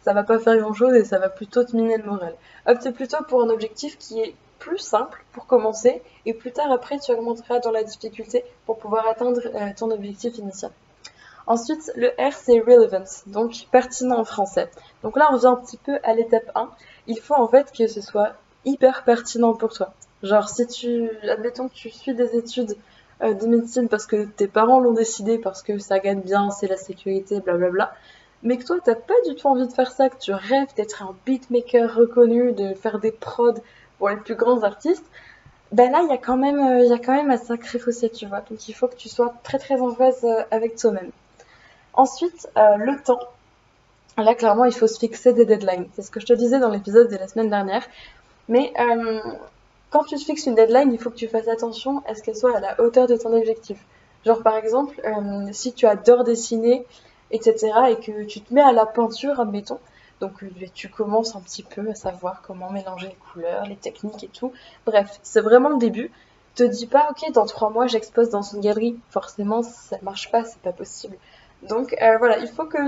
[0.03, 2.35] ça va pas faire grand chose et ça va plutôt te miner le moral.
[2.67, 6.99] Opte plutôt pour un objectif qui est plus simple pour commencer et plus tard après
[6.99, 10.71] tu augmenteras dans la difficulté pour pouvoir atteindre euh, ton objectif initial.
[11.47, 14.71] Ensuite, le R c'est relevant, donc pertinent en français.
[15.03, 16.71] Donc là on revient un petit peu à l'étape 1.
[17.09, 18.35] Il faut en fait que ce soit
[18.65, 19.93] hyper pertinent pour toi.
[20.23, 22.77] Genre si tu, admettons que tu suis des études
[23.23, 26.69] euh, de médecine parce que tes parents l'ont décidé, parce que ça gagne bien, c'est
[26.69, 27.93] la sécurité, blablabla,
[28.45, 31.03] mais que toi t'as pas du tout envie de faire ça, que tu rêves d'être
[31.03, 33.55] un beatmaker reconnu, de faire des prods
[33.99, 35.05] pour les plus grands artistes,
[35.73, 37.79] ben là il y a quand même euh, il y a quand même un sacré
[37.79, 38.43] fossé, tu vois.
[38.43, 41.11] Donc il faut que tu sois très très en phase euh, avec toi-même.
[41.95, 43.21] Ensuite, le temps.
[44.17, 45.89] Là, clairement, il faut se fixer des deadlines.
[45.95, 47.83] C'est ce que je te disais dans l'épisode de la semaine dernière.
[48.49, 48.73] Mais
[49.93, 52.37] quand tu te fixes une deadline, il faut que tu fasses attention à ce qu'elle
[52.37, 53.79] soit à la hauteur de ton objectif.
[54.25, 56.87] Genre par exemple, euh, si tu adores dessiner,
[57.31, 59.81] etc., et que tu te mets à la peinture, admettons,
[60.21, 64.25] donc euh, tu commences un petit peu à savoir comment mélanger les couleurs, les techniques
[64.25, 64.53] et tout.
[64.87, 66.11] Bref, c'est vraiment le début.
[66.55, 68.97] Te dis pas, ok, dans trois mois j'expose dans une galerie.
[69.11, 71.17] Forcément, ça marche pas, c'est pas possible.
[71.63, 72.79] Donc euh, voilà, il faut que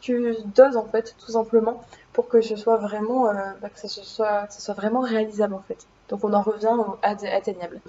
[0.00, 1.82] tu doses en fait, tout simplement,
[2.12, 5.86] pour que ce soit vraiment, bah, que soit, soit vraiment réalisable en fait.
[6.08, 7.80] Donc on en revient à atteignable.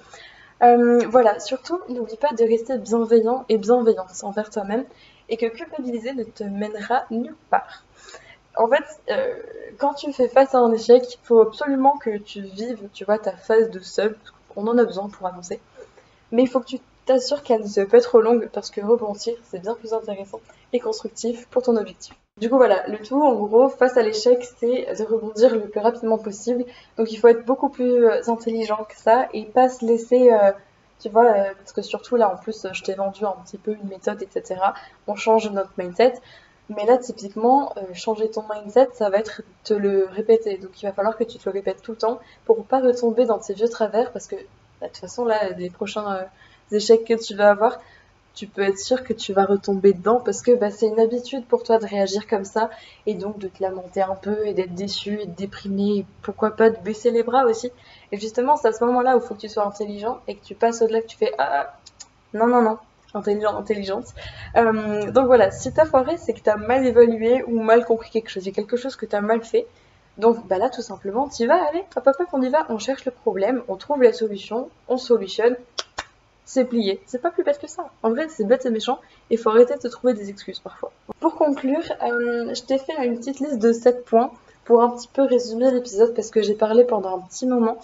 [0.62, 4.84] Euh, voilà, surtout n'oublie pas de rester bienveillant et bienveillante envers toi-même
[5.28, 7.84] et que culpabiliser ne te mènera nulle part.
[8.56, 9.34] En fait, euh,
[9.76, 13.18] quand tu fais face à un échec, il faut absolument que tu vives, tu vois,
[13.18, 14.16] ta phase de seul,
[14.54, 15.60] on en a besoin pour avancer.
[16.32, 19.34] Mais il faut que tu t'assures qu'elle ne se pas trop longue parce que rebondir,
[19.44, 20.40] c'est bien plus intéressant
[20.72, 22.14] et constructif pour ton objectif.
[22.38, 25.80] Du coup, voilà, le tout, en gros, face à l'échec, c'est de rebondir le plus
[25.80, 26.66] rapidement possible.
[26.98, 30.52] Donc, il faut être beaucoup plus euh, intelligent que ça et pas se laisser, euh,
[31.00, 33.72] tu vois, euh, parce que surtout là, en plus, je t'ai vendu un petit peu
[33.72, 34.60] une méthode, etc.
[35.06, 36.12] On change notre mindset.
[36.68, 40.58] Mais là, typiquement, changer ton mindset, ça va être te le répéter.
[40.58, 43.24] Donc, il va falloir que tu te le répètes tout le temps pour pas retomber
[43.24, 44.42] dans tes vieux travers parce que, bah,
[44.82, 46.26] de toute façon, là, les prochains
[46.72, 47.78] échecs que tu vas avoir,
[48.36, 51.46] tu peux être sûr que tu vas retomber dedans parce que bah, c'est une habitude
[51.46, 52.68] pour toi de réagir comme ça
[53.06, 56.68] et donc de te lamenter un peu et d'être déçu et de et pourquoi pas
[56.68, 57.70] de baisser les bras aussi.
[58.12, 60.44] Et justement, c'est à ce moment-là où il faut que tu sois intelligent et que
[60.44, 61.76] tu passes au-delà, que tu fais ah, ah
[62.34, 62.78] non, non, non,
[63.14, 64.08] intelligent, intelligente.
[64.56, 68.28] Euh, donc voilà, si t'as foiré, c'est que t'as mal évalué ou mal compris quelque
[68.28, 68.44] chose.
[68.44, 69.66] Il y a quelque chose que t'as mal fait.
[70.18, 72.78] Donc bah là, tout simplement, tu vas, allez, hop, hop, hop, on y va, on
[72.78, 75.56] cherche le problème, on trouve la solution, on solutionne,
[76.46, 77.02] c'est plié.
[77.04, 77.90] C'est pas plus bête que ça.
[78.02, 80.92] En vrai, c'est bête et méchant, et faut arrêter de te trouver des excuses parfois.
[81.20, 84.30] Pour conclure, euh, je t'ai fait une petite liste de 7 points
[84.64, 87.76] pour un petit peu résumer l'épisode parce que j'ai parlé pendant un petit moment.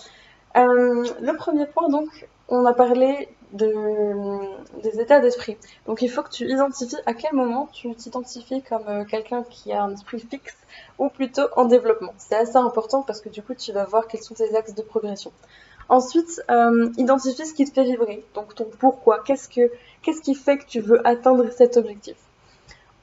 [0.56, 5.56] Euh, le premier point, donc, on a parlé de, des états d'esprit.
[5.86, 9.72] Donc il faut que tu identifies à quel moment tu t'identifies comme euh, quelqu'un qui
[9.72, 10.56] a un esprit fixe
[10.98, 12.14] ou plutôt en développement.
[12.18, 14.82] C'est assez important parce que du coup tu vas voir quels sont tes axes de
[14.82, 15.32] progression.
[15.93, 19.70] Ensuite, euh, identifie ce qui te fait vibrer, donc ton pourquoi, qu'est-ce, que,
[20.01, 22.16] qu'est-ce qui fait que tu veux atteindre cet objectif?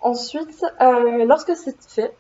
[0.02, 2.12] Ensuite, euh, lorsque c'est fait,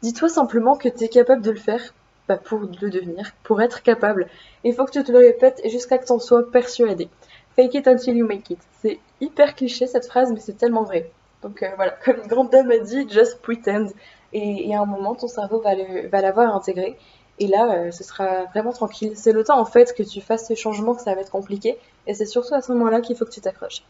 [0.00, 1.92] dis-toi simplement que tu es capable de le faire
[2.26, 4.28] bah, pour le devenir, pour être capable.
[4.64, 7.10] Il faut que tu te le répètes jusqu'à que tu en sois persuadé.
[7.54, 8.60] Fake it until you make it.
[8.80, 11.10] C'est hyper cliché cette phrase, mais c'est tellement vrai.
[11.42, 13.88] Donc euh, voilà, comme une grande dame a dit, just pretend.
[14.32, 15.74] Et, à un moment, ton cerveau va,
[16.10, 16.96] va l'avoir intégré
[17.38, 19.12] Et là, euh, ce sera vraiment tranquille.
[19.16, 21.78] C'est le temps en fait que tu fasses ce changement que ça va être compliqué.
[22.06, 23.82] Et c'est surtout à ce moment-là qu'il faut que tu t'accroches.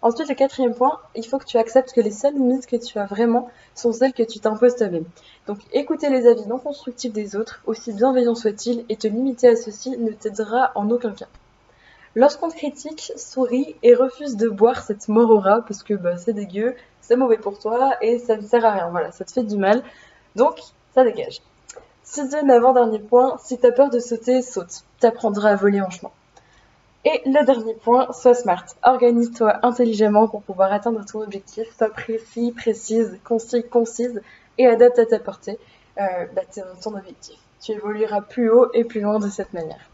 [0.00, 2.98] Ensuite, le quatrième point, il faut que tu acceptes que les seules limites que tu
[2.98, 5.04] as vraiment sont celles que tu t'imposes toi-même.
[5.48, 9.56] Donc, écouter les avis non constructifs des autres, aussi bienveillants soient-ils, et te limiter à
[9.56, 11.26] ceci ne t'aidera en aucun cas.
[12.14, 16.74] Lorsqu'on te critique, souris et refuse de boire cette morora parce que bah, c'est dégueu,
[17.00, 18.90] c'est mauvais pour toi et ça ne sert à rien.
[18.90, 19.82] Voilà, ça te fait du mal.
[20.36, 20.60] Donc,
[20.94, 21.40] ça dégage.
[22.10, 24.82] Sixième avant-dernier point, si t'as peur de sauter, saute.
[24.98, 26.10] T'apprendras à voler en chemin.
[27.04, 28.64] Et le dernier point, sois smart.
[28.82, 31.68] Organise-toi intelligemment pour pouvoir atteindre ton objectif.
[31.76, 34.22] Sois précis, précise, concis, concise
[34.56, 35.58] et adapte à ta portée
[36.00, 36.40] euh, bah,
[36.82, 37.36] ton objectif.
[37.60, 39.90] Tu évolueras plus haut et plus loin de cette manière.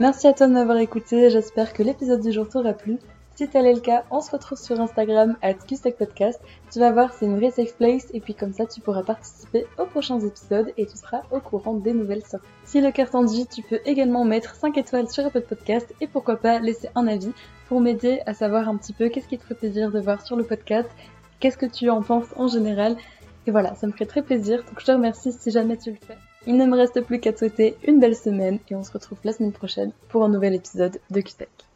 [0.00, 2.98] Merci à toi de m'avoir écouté, j'espère que l'épisode du jour t'aura plu.
[3.38, 5.54] Si tel est le cas, on se retrouve sur Instagram at
[5.96, 6.40] Podcast.
[6.72, 9.64] Tu vas voir, c'est une vraie safe place et puis comme ça tu pourras participer
[9.78, 12.48] aux prochains épisodes et tu seras au courant des nouvelles sorties.
[12.64, 16.34] Si le cœur dit, tu peux également mettre 5 étoiles sur Apple Podcast et pourquoi
[16.34, 17.30] pas laisser un avis
[17.68, 20.34] pour m'aider à savoir un petit peu qu'est-ce qui te ferait plaisir de voir sur
[20.34, 20.90] le podcast,
[21.38, 22.96] qu'est-ce que tu en penses en général.
[23.46, 25.96] Et voilà, ça me ferait très plaisir, donc je te remercie si jamais tu le
[26.04, 26.18] fais.
[26.48, 29.18] Il ne me reste plus qu'à te souhaiter une belle semaine et on se retrouve
[29.22, 31.67] la semaine prochaine pour un nouvel épisode de QTech.